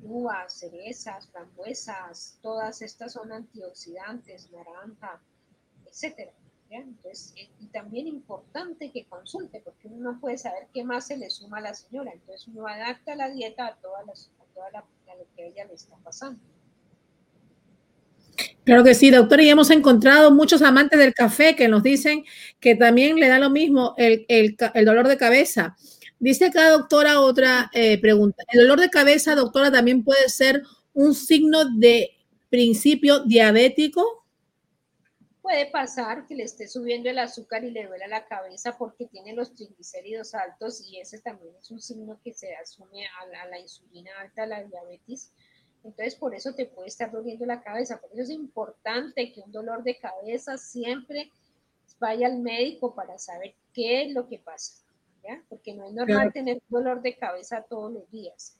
[0.01, 5.21] uvas, cerezas, frambuesas, todas estas son antioxidantes, naranja,
[5.85, 6.33] etcétera.
[6.69, 11.17] Entonces, eh, y también importante que consulte, porque uno no puede saber qué más se
[11.17, 12.11] le suma a la señora.
[12.13, 15.45] Entonces, uno adapta la dieta a, todas las, a toda la, a lo que a
[15.47, 16.39] ella le está pasando.
[18.63, 22.23] Claro que sí, doctora, y hemos encontrado muchos amantes del café que nos dicen
[22.59, 25.75] que también le da lo mismo el, el, el dolor de cabeza.
[26.19, 28.43] Dice acá, doctora, otra eh, pregunta.
[28.49, 30.63] ¿El dolor de cabeza, doctora, también puede ser
[30.93, 32.11] un signo de
[32.49, 34.18] principio diabético?
[35.49, 39.33] Puede pasar que le esté subiendo el azúcar y le duela la cabeza porque tiene
[39.33, 43.47] los triglicéridos altos y ese también es un signo que se asume a la, a
[43.47, 45.31] la insulina alta, a la diabetes.
[45.83, 47.99] Entonces, por eso te puede estar doliendo la cabeza.
[47.99, 51.31] Por eso es importante que un dolor de cabeza siempre
[51.99, 54.83] vaya al médico para saber qué es lo que pasa.
[55.23, 55.43] ¿ya?
[55.49, 56.31] Porque no es normal Claro.
[56.31, 58.55] tener dolor de cabeza todos los días.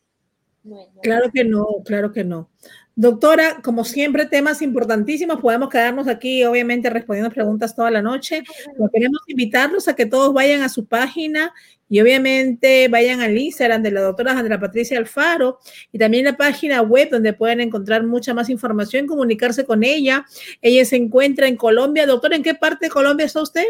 [1.02, 2.50] Claro que no, claro que no.
[2.96, 5.40] Doctora, como siempre, temas importantísimos.
[5.40, 8.44] Podemos quedarnos aquí, obviamente, respondiendo preguntas toda la noche.
[8.74, 11.54] Pero queremos invitarlos a que todos vayan a su página
[11.88, 15.60] y obviamente vayan al Instagram de la doctora Sandra Patricia Alfaro
[15.92, 20.26] y también la página web donde pueden encontrar mucha más información, comunicarse con ella.
[20.62, 22.06] Ella se encuentra en Colombia.
[22.06, 23.66] Doctora, ¿en qué parte de Colombia está usted?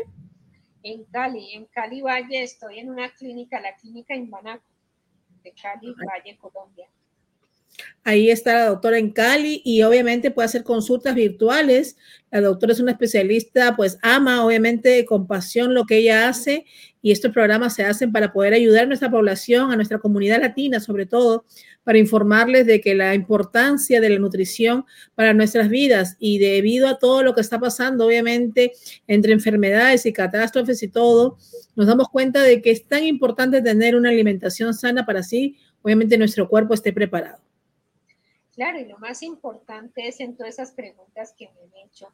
[0.82, 4.64] En Cali, en Cali Valle, estoy en una clínica, la clínica Imbanaco,
[5.44, 6.88] de Cali Valle, Colombia.
[8.04, 11.98] Ahí está la doctora en Cali y obviamente puede hacer consultas virtuales.
[12.32, 16.66] La doctora es una especialista, pues ama obviamente con pasión lo que ella hace
[17.02, 20.80] y estos programas se hacen para poder ayudar a nuestra población, a nuestra comunidad latina
[20.80, 21.46] sobre todo,
[21.84, 24.86] para informarles de que la importancia de la nutrición
[25.16, 28.74] para nuestras vidas y debido a todo lo que está pasando, obviamente,
[29.08, 31.38] entre enfermedades y catástrofes y todo,
[31.76, 36.18] nos damos cuenta de que es tan importante tener una alimentación sana para así, obviamente,
[36.18, 37.40] nuestro cuerpo esté preparado.
[38.54, 42.14] Claro, y lo más importante es en todas esas preguntas que me han hecho,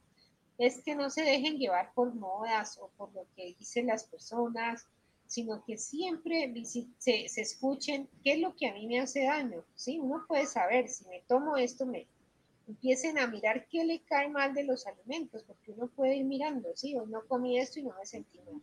[0.57, 4.85] es que no se dejen llevar por modas o por lo que dicen las personas,
[5.27, 9.99] sino que siempre se escuchen qué es lo que a mí me hace daño, ¿sí?
[9.99, 12.07] Uno puede saber, si me tomo esto, me
[12.67, 16.69] empiecen a mirar qué le cae mal de los alimentos, porque uno puede ir mirando,
[16.75, 16.95] ¿sí?
[16.95, 18.61] Hoy no comí esto y no me sentí mal.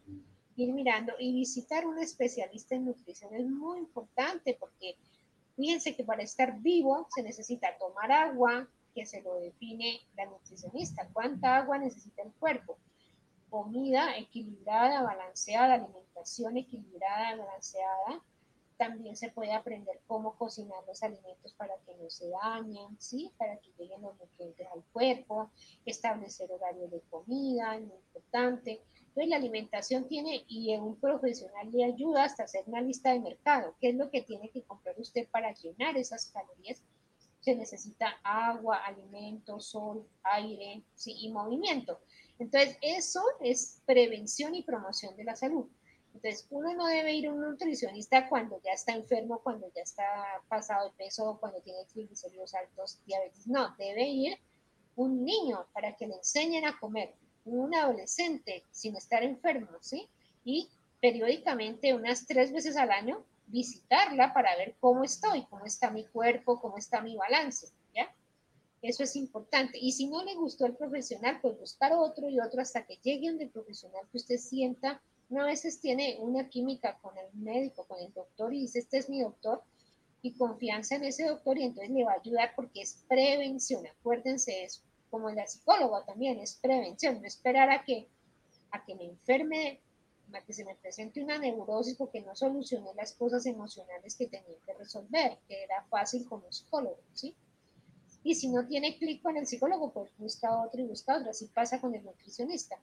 [0.54, 4.96] Ir mirando y visitar un especialista en nutrición es muy importante porque
[5.56, 11.08] Fíjense que para estar vivo se necesita tomar agua, que se lo define la nutricionista.
[11.12, 12.78] ¿Cuánta agua necesita el cuerpo?
[13.50, 18.22] Comida equilibrada, balanceada, alimentación equilibrada, balanceada.
[18.76, 23.30] También se puede aprender cómo cocinar los alimentos para que no se dañen, ¿sí?
[23.36, 25.50] Para que lleguen los nutrientes al cuerpo,
[25.84, 28.80] establecer horarios de comida, es muy importante.
[29.08, 33.74] Entonces la alimentación tiene, y un profesional le ayuda hasta hacer una lista de mercado.
[33.78, 36.82] ¿Qué es lo que tiene que comprar usted para llenar esas calorías?
[37.42, 41.14] Se necesita agua, alimentos, sol, aire ¿sí?
[41.18, 42.00] y movimiento.
[42.38, 45.66] Entonces eso es prevención y promoción de la salud.
[46.14, 50.04] Entonces uno no debe ir a un nutricionista cuando ya está enfermo, cuando ya está
[50.48, 53.46] pasado de peso, cuando tiene triglicéridos altos, diabetes.
[53.46, 54.38] No, debe ir
[54.96, 57.14] un niño para que le enseñen a comer
[57.44, 60.08] un adolescente sin estar enfermo, ¿sí?
[60.44, 60.68] Y
[61.00, 66.60] periódicamente, unas tres veces al año, visitarla para ver cómo estoy, cómo está mi cuerpo,
[66.60, 68.12] cómo está mi balance, ¿ya?
[68.80, 69.78] Eso es importante.
[69.78, 73.28] Y si no le gustó el profesional, pues buscar otro y otro hasta que llegue
[73.28, 75.00] donde el profesional que usted sienta.
[75.28, 79.08] Una veces tiene una química con el médico, con el doctor y dice, este es
[79.08, 79.62] mi doctor,
[80.20, 84.64] y confianza en ese doctor y entonces le va a ayudar porque es prevención, acuérdense
[84.64, 84.82] eso
[85.12, 88.08] como la psicóloga también, es prevención, no esperar a que,
[88.70, 89.78] a que me enferme,
[90.40, 94.74] que se me presente una neurosis porque no solucioné las cosas emocionales que tenía que
[94.74, 97.34] resolver, que era fácil como psicólogo, ¿sí?
[98.24, 101.46] Y si no tiene clic con el psicólogo, pues busca otro y busca otro, así
[101.46, 102.78] pasa con el nutricionista.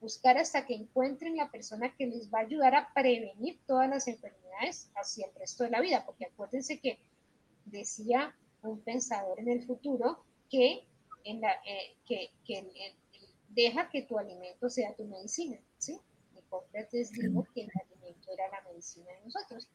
[0.00, 4.06] Buscar hasta que encuentren la persona que les va a ayudar a prevenir todas las
[4.06, 6.98] enfermedades hacia el resto de la vida, porque acuérdense que
[7.64, 10.86] decía un pensador en el futuro que
[11.24, 12.94] en la, eh, que, que
[13.48, 15.98] deja que tu alimento sea tu medicina, ¿sí?
[16.58, 19.68] Hipócrates dijo que el alimento era la medicina de nosotros.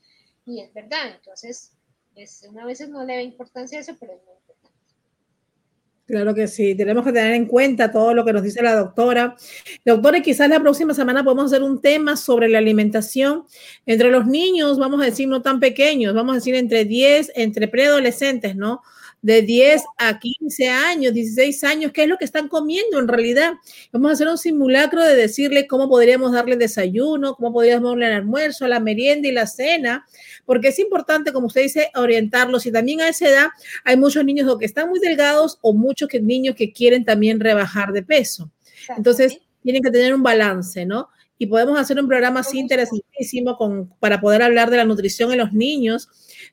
[0.46, 1.74] Y es verdad, entonces,
[2.16, 4.78] es, una vez no le da importancia a eso, pero es muy importante.
[6.06, 9.36] Claro que sí, tenemos que tener en cuenta todo lo que nos dice la doctora.
[9.86, 13.46] Doctora, quizás la próxima semana podemos hacer un tema sobre la alimentación
[13.86, 17.68] entre los niños, vamos a decir, no tan pequeños, vamos a decir entre 10, entre
[17.68, 18.82] preadolescentes, ¿no?
[19.22, 23.54] De 10 a 15 años, 16 años, qué es lo que están comiendo en realidad.
[23.92, 28.14] Vamos a hacer un simulacro de decirle cómo podríamos darle desayuno, cómo podríamos darle el
[28.14, 30.06] almuerzo, la merienda y la cena,
[30.46, 32.66] porque es importante, como usted dice, orientarlos.
[32.66, 33.48] Y también a esa edad
[33.84, 37.92] hay muchos niños que están muy delgados o muchos que, niños que quieren también rebajar
[37.92, 38.50] de peso.
[38.96, 41.10] Entonces, tienen que tener un balance, ¿no?
[41.38, 45.38] Y podemos hacer un programa así interesantísimo con, para poder hablar de la nutrición en
[45.38, 46.10] los niños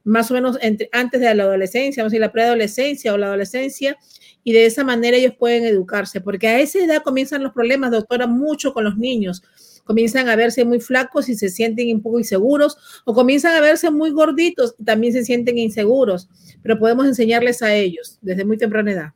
[0.06, 3.26] más o menos entre, antes de la adolescencia, vamos a decir la preadolescencia o la
[3.26, 3.98] adolescencia,
[4.44, 8.28] y de esa manera ellos pueden educarse, porque a esa edad comienzan los problemas, doctora,
[8.28, 9.42] mucho con los niños.
[9.82, 13.90] Comienzan a verse muy flacos y se sienten un poco inseguros, o comienzan a verse
[13.90, 16.28] muy gorditos y también se sienten inseguros,
[16.62, 19.12] pero podemos enseñarles a ellos desde muy temprana edad.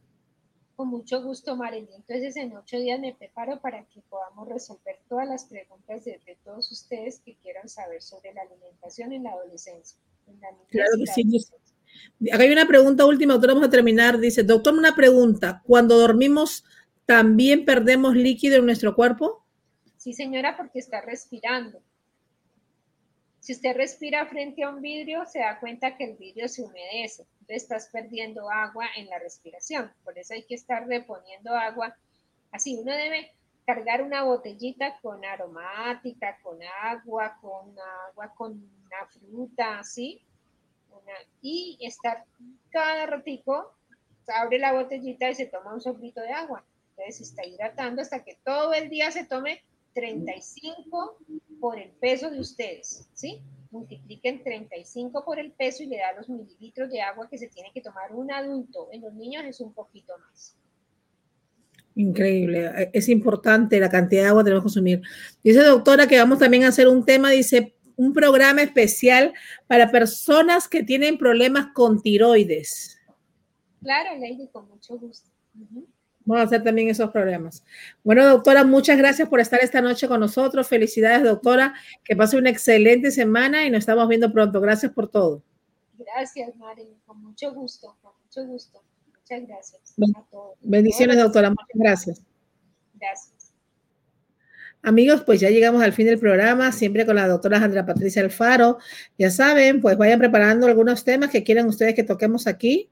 [0.74, 1.88] Con mucho gusto, Marilyn.
[1.94, 6.36] Entonces, en ocho días me preparo para que podamos resolver todas las preguntas de, de
[6.42, 9.96] todos ustedes que quieran saber sobre la alimentación en la adolescencia.
[10.68, 11.24] Claro que sí.
[12.32, 14.18] Acá hay una pregunta última, doctor, vamos a terminar.
[14.18, 15.62] Dice, doctor, una pregunta.
[15.64, 16.64] Cuando dormimos,
[17.06, 19.44] ¿también perdemos líquido en nuestro cuerpo?
[19.96, 21.82] Sí, señora, porque está respirando.
[23.40, 27.26] Si usted respira frente a un vidrio, se da cuenta que el vidrio se humedece.
[27.40, 29.90] Entonces estás perdiendo agua en la respiración.
[30.04, 31.96] Por eso hay que estar reponiendo agua.
[32.52, 33.32] Así uno debe
[33.66, 37.74] cargar una botellita con aromática, con agua, con
[38.08, 40.22] agua, con una fruta, así.
[41.42, 42.24] y estar
[42.70, 43.74] cada ratico,
[44.26, 46.64] abre la botellita y se toma un soplito de agua.
[46.90, 49.62] Entonces se está hidratando hasta que todo el día se tome
[49.94, 51.18] 35
[51.60, 53.40] por el peso de ustedes, ¿sí?
[53.70, 57.70] Multipliquen 35 por el peso y le da los mililitros de agua que se tiene
[57.72, 58.88] que tomar un adulto.
[58.92, 60.56] En los niños es un poquito más.
[61.94, 62.90] Increíble.
[62.92, 65.02] Es importante la cantidad de agua que debemos consumir.
[65.42, 69.34] Dice doctora que vamos también a hacer un tema, dice, un programa especial
[69.66, 72.98] para personas que tienen problemas con tiroides.
[73.82, 75.28] Claro, Lady, con mucho gusto.
[76.24, 77.62] Vamos a hacer también esos problemas.
[78.02, 80.66] Bueno, doctora, muchas gracias por estar esta noche con nosotros.
[80.66, 81.74] Felicidades, doctora.
[82.02, 84.62] Que pase una excelente semana y nos estamos viendo pronto.
[84.62, 85.42] Gracias por todo.
[85.98, 86.96] Gracias, Mari.
[87.04, 88.82] Con mucho gusto, con mucho gusto.
[89.08, 89.94] Muchas gracias.
[90.60, 91.50] Bendiciones, doctora.
[91.50, 92.22] Muchas gracias.
[92.94, 93.39] Gracias.
[94.82, 98.78] Amigos, pues ya llegamos al fin del programa, siempre con la doctora Sandra Patricia Alfaro.
[99.18, 102.88] Ya saben, pues vayan preparando algunos temas que quieran ustedes que toquemos aquí.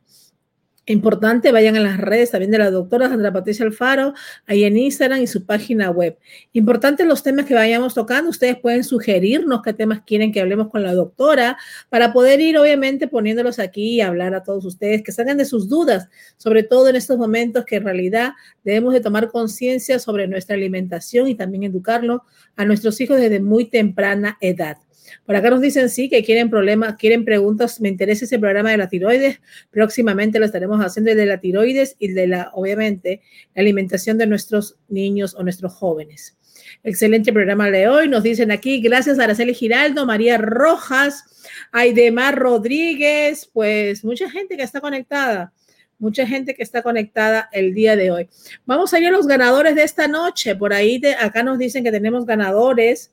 [0.93, 4.15] Importante, vayan a las redes también de la doctora Sandra Patricia Alfaro,
[4.47, 6.17] ahí en Instagram y su página web.
[6.53, 8.31] Importante los temas que vayamos tocando.
[8.31, 11.59] Ustedes pueden sugerirnos qué temas quieren que hablemos con la doctora
[11.91, 15.69] para poder ir, obviamente, poniéndolos aquí y hablar a todos ustedes, que salgan de sus
[15.69, 16.09] dudas,
[16.39, 18.33] sobre todo en estos momentos que en realidad
[18.65, 22.25] debemos de tomar conciencia sobre nuestra alimentación y también educarlo
[22.57, 24.79] a nuestros hijos desde muy temprana edad.
[25.25, 27.81] Por acá nos dicen sí que quieren problemas, quieren preguntas.
[27.81, 29.41] Me interesa ese programa de la tiroides.
[29.71, 33.23] Próximamente lo estaremos haciendo de la tiroides y de la, obviamente,
[33.55, 36.37] la alimentación de nuestros niños o nuestros jóvenes.
[36.85, 38.09] Excelente programa de hoy.
[38.09, 41.25] Nos dicen aquí, gracias a Araceli Giraldo, María Rojas,
[41.73, 45.53] Aidemar Rodríguez, pues mucha gente que está conectada
[45.99, 48.29] mucha gente que está conectada el día de hoy.
[48.65, 50.55] Vamos a ir a los ganadores de esta noche.
[50.55, 53.13] Por ahí de, acá nos dicen que tenemos ganadores.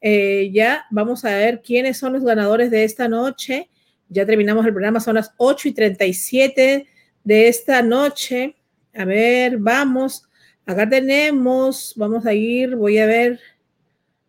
[0.00, 3.70] Eh, ya vamos a ver quiénes son los ganadores de esta noche.
[4.08, 6.86] Ya terminamos el programa, son las 8 y 37
[7.24, 8.56] de esta noche.
[8.94, 10.24] A ver, vamos.
[10.64, 13.40] Acá tenemos, vamos a ir, voy a ver.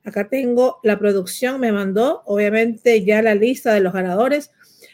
[0.04, 4.52] Acá tengo la producción, me mandó obviamente ya la lista de los ganadores.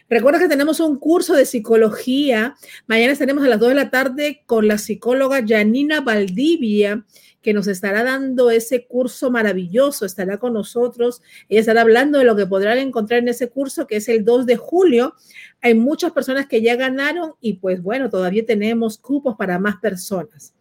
[0.09, 2.55] Recuerda que tenemos un curso de psicología.
[2.87, 7.05] Mañana estaremos a las 2 de la tarde con la psicóloga Janina Valdivia
[7.43, 11.21] que nos estará dando ese curso maravilloso, estará con nosotros.
[11.49, 14.45] Ella estará hablando de lo que podrán encontrar en ese curso, que es el 2
[14.45, 15.13] de julio.
[15.61, 20.55] Hay muchas personas que ya ganaron y pues bueno, todavía tenemos cupos para más personas.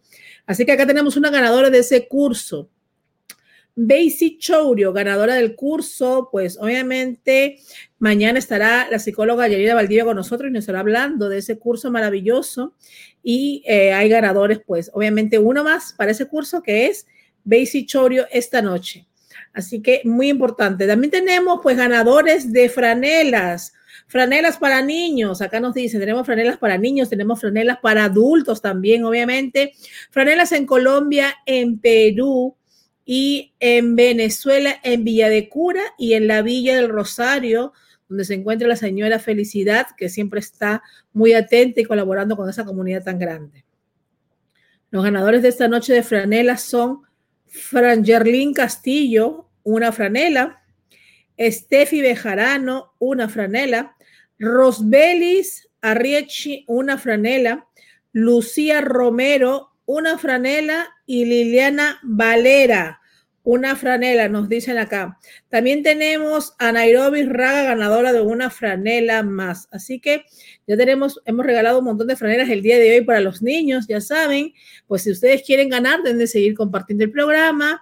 [0.45, 2.69] Así que acá tenemos una ganadora de ese curso.
[3.75, 7.59] Basic Chourio, ganadora del curso, pues obviamente
[7.97, 11.89] mañana estará la psicóloga Yerida Valdivia con nosotros y nos estará hablando de ese curso
[11.89, 12.75] maravilloso
[13.23, 17.07] y eh, hay ganadores, pues obviamente uno más para ese curso que es
[17.43, 19.07] Basic Chourio esta noche.
[19.53, 20.87] Así que muy importante.
[20.87, 23.73] También tenemos pues ganadores de franelas.
[24.07, 29.05] Franelas para niños, acá nos dicen, tenemos franelas para niños, tenemos franelas para adultos también,
[29.05, 29.73] obviamente.
[30.11, 32.55] Franelas en Colombia, en Perú,
[33.05, 37.73] y en Venezuela, en Villa de Cura y en la Villa del Rosario,
[38.07, 42.65] donde se encuentra la señora Felicidad, que siempre está muy atenta y colaborando con esa
[42.65, 43.65] comunidad tan grande.
[44.91, 47.01] Los ganadores de esta noche de franelas son
[47.47, 50.63] Frangerlin Castillo, una franela,
[51.39, 53.95] Steffi Bejarano, una franela,
[54.37, 57.67] Rosbelis Arriechi, una franela,
[58.11, 62.99] Lucía Romero, una franela y Liliana Valera,
[63.43, 65.19] una franela, nos dicen acá.
[65.49, 69.67] También tenemos a Nairobi Raga, ganadora de una franela más.
[69.71, 70.23] Así que
[70.65, 73.85] ya tenemos, hemos regalado un montón de franelas el día de hoy para los niños,
[73.87, 74.53] ya saben.
[74.87, 77.81] Pues si ustedes quieren ganar, deben de seguir compartiendo el programa.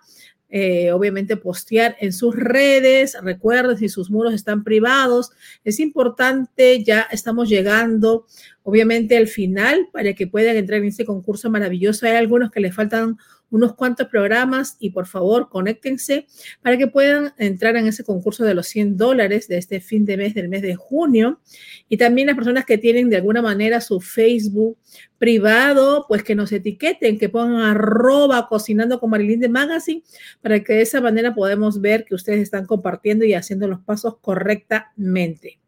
[0.53, 3.17] Eh, obviamente postear en sus redes.
[3.21, 5.31] Recuerden, si sus muros están privados,
[5.63, 8.25] es importante, ya estamos llegando,
[8.63, 12.05] obviamente, al final para que puedan entrar en este concurso maravilloso.
[12.05, 13.17] Hay algunos que les faltan
[13.51, 16.25] unos cuantos programas y por favor conéctense
[16.61, 20.17] para que puedan entrar en ese concurso de los 100 dólares de este fin de
[20.17, 21.39] mes del mes de junio.
[21.87, 24.77] Y también las personas que tienen de alguna manera su Facebook
[25.17, 30.03] privado, pues que nos etiqueten, que pongan arroba cocinando con Marilyn de Magazine,
[30.41, 34.17] para que de esa manera podamos ver que ustedes están compartiendo y haciendo los pasos
[34.19, 35.60] correctamente.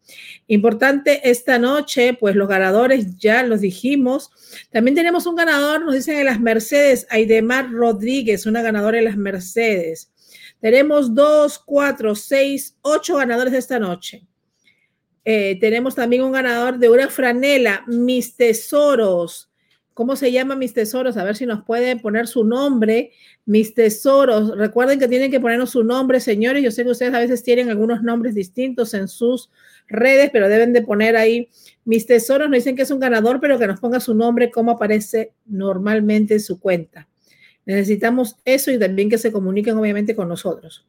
[0.47, 4.31] Importante esta noche, pues los ganadores ya los dijimos.
[4.71, 9.17] También tenemos un ganador, nos dicen en las Mercedes, Aidemar Rodríguez, una ganadora en las
[9.17, 10.11] Mercedes.
[10.59, 14.25] Tenemos dos, cuatro, seis, ocho ganadores esta noche.
[15.25, 19.52] Eh, tenemos también un ganador de una franela, Mis Tesoros.
[19.93, 21.17] ¿Cómo se llama Mis Tesoros?
[21.17, 23.11] A ver si nos pueden poner su nombre.
[23.45, 24.57] Mis Tesoros.
[24.57, 26.63] Recuerden que tienen que ponernos su nombre, señores.
[26.63, 29.51] Yo sé que ustedes a veces tienen algunos nombres distintos en sus
[29.87, 31.49] redes, pero deben de poner ahí
[31.85, 32.49] Mis Tesoros.
[32.49, 36.35] Nos dicen que es un ganador, pero que nos ponga su nombre como aparece normalmente
[36.35, 37.07] en su cuenta.
[37.65, 40.85] Necesitamos eso y también que se comuniquen obviamente con nosotros.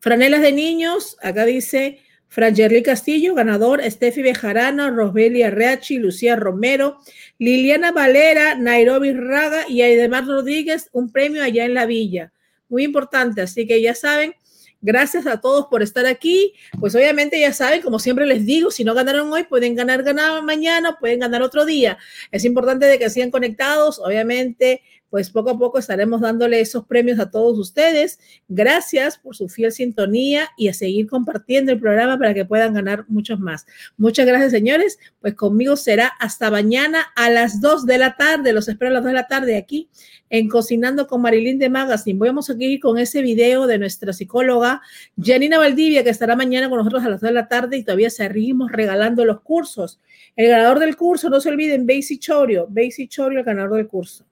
[0.00, 6.98] Franelas de niños, acá dice Frangerly Castillo, ganador, Steffi Bejarano, Rosbelia Reachi, Lucía Romero,
[7.38, 12.32] Liliana Valera, Nairobi Raga y Aidemar Rodríguez, un premio allá en la villa.
[12.68, 14.34] Muy importante, así que ya saben,
[14.80, 16.52] gracias a todos por estar aquí.
[16.78, 20.42] Pues obviamente ya saben, como siempre les digo, si no ganaron hoy, pueden ganar, ganar
[20.42, 21.98] mañana, pueden ganar otro día.
[22.30, 27.18] Es importante de que sigan conectados, obviamente pues poco a poco estaremos dándole esos premios
[27.18, 28.18] a todos ustedes.
[28.48, 33.04] Gracias por su fiel sintonía y a seguir compartiendo el programa para que puedan ganar
[33.08, 33.66] muchos más.
[33.96, 34.98] Muchas gracias, señores.
[35.20, 38.52] Pues conmigo será hasta mañana a las 2 de la tarde.
[38.52, 39.88] Los espero a las 2 de la tarde aquí
[40.28, 42.18] en Cocinando con Marilyn de Magazine.
[42.18, 44.82] Vamos a seguir con ese video de nuestra psicóloga
[45.20, 48.10] Janina Valdivia, que estará mañana con nosotros a las 2 de la tarde y todavía
[48.10, 50.00] seguimos regalando los cursos.
[50.34, 54.26] El ganador del curso, no se olviden, Basie Chorio, Basie Chorio, el ganador del curso.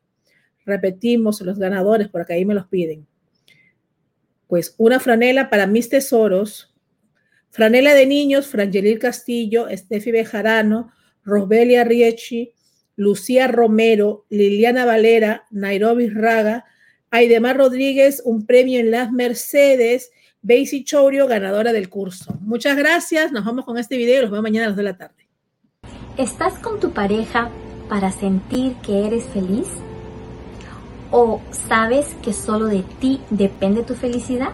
[0.67, 3.07] Repetimos los ganadores, porque ahí me los piden.
[4.47, 6.75] Pues una franela para mis tesoros,
[7.51, 10.93] franela de niños, Frangelil Castillo, Estefi Bejarano,
[11.25, 12.53] Rosbelia Riechi,
[12.97, 16.65] Lucía Romero, Liliana Valera, Nairobi Raga,
[17.11, 20.11] Aidemar Rodríguez, un premio en las Mercedes,
[20.43, 22.37] Basie Chorio, ganadora del curso.
[22.41, 24.97] Muchas gracias, nos vamos con este video y los vemos mañana a las de la
[24.97, 25.29] tarde.
[26.19, 27.51] ¿Estás con tu pareja
[27.89, 29.67] para sentir que eres feliz?
[31.17, 34.49] ¿O sabes que solo de ti depende tu felicidad?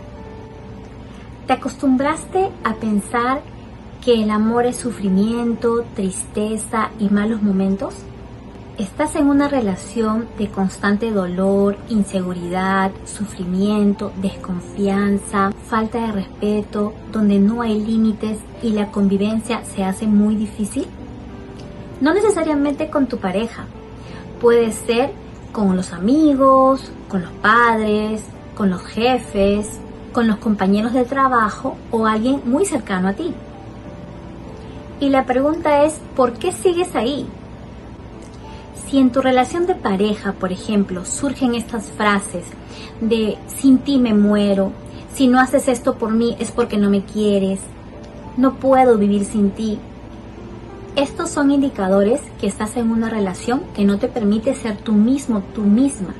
[1.46, 3.40] ¿Te acostumbraste a pensar
[4.04, 7.94] que el amor es sufrimiento, tristeza y malos momentos?
[8.76, 17.62] ¿Estás en una relación de constante dolor, inseguridad, sufrimiento, desconfianza, falta de respeto, donde no
[17.62, 20.86] hay límites y la convivencia se hace muy difícil?
[22.02, 23.64] No necesariamente con tu pareja.
[24.42, 25.10] Puede ser
[25.52, 28.22] con los amigos, con los padres,
[28.54, 29.80] con los jefes,
[30.12, 33.32] con los compañeros de trabajo o alguien muy cercano a ti.
[35.00, 37.26] Y la pregunta es, ¿por qué sigues ahí?
[38.86, 42.44] Si en tu relación de pareja, por ejemplo, surgen estas frases
[43.00, 44.72] de sin ti me muero,
[45.14, 47.60] si no haces esto por mí es porque no me quieres,
[48.36, 49.78] no puedo vivir sin ti,
[50.96, 55.42] estos son indicadores que estás en una relación que no te permite ser tú mismo,
[55.54, 56.14] tú misma.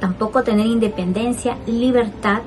[0.00, 2.42] Tampoco tener independencia, libertad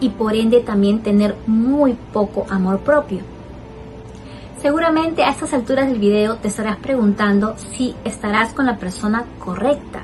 [0.00, 3.20] y por ende también tener muy poco amor propio.
[4.60, 10.02] Seguramente a estas alturas del video te estarás preguntando si estarás con la persona correcta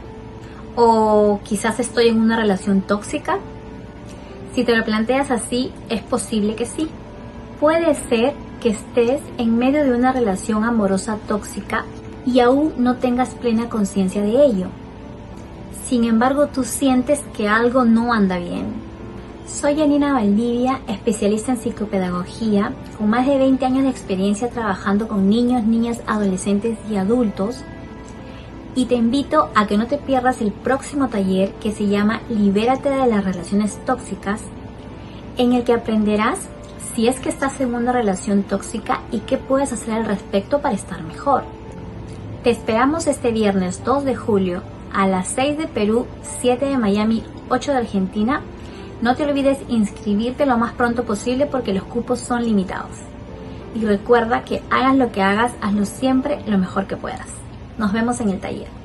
[0.77, 3.39] o quizás estoy en una relación tóxica.
[4.55, 6.89] Si te lo planteas así, es posible que sí.
[7.60, 11.85] Puede ser que estés en medio de una relación amorosa tóxica
[12.24, 14.69] y aún no tengas plena conciencia de ello.
[15.87, 18.87] Sin embargo, tú sientes que algo no anda bien.
[19.47, 25.31] Soy Janina Valdivia, especialista en psicopedagogía, con más de 20 años de experiencia trabajando con
[25.31, 27.62] niños, niñas, adolescentes y adultos.
[28.74, 32.91] Y te invito a que no te pierdas el próximo taller que se llama Libérate
[32.91, 34.41] de las relaciones tóxicas,
[35.39, 36.49] en el que aprenderás
[36.94, 40.74] si es que estás en una relación tóxica y qué puedes hacer al respecto para
[40.74, 41.44] estar mejor.
[42.42, 46.06] Te esperamos este viernes 2 de julio a las 6 de Perú,
[46.40, 48.40] 7 de Miami, 8 de Argentina.
[49.02, 52.96] No te olvides inscribirte lo más pronto posible porque los cupos son limitados.
[53.74, 57.28] Y recuerda que hagas lo que hagas, hazlo siempre lo mejor que puedas.
[57.78, 58.76] Nos vemos en el taller.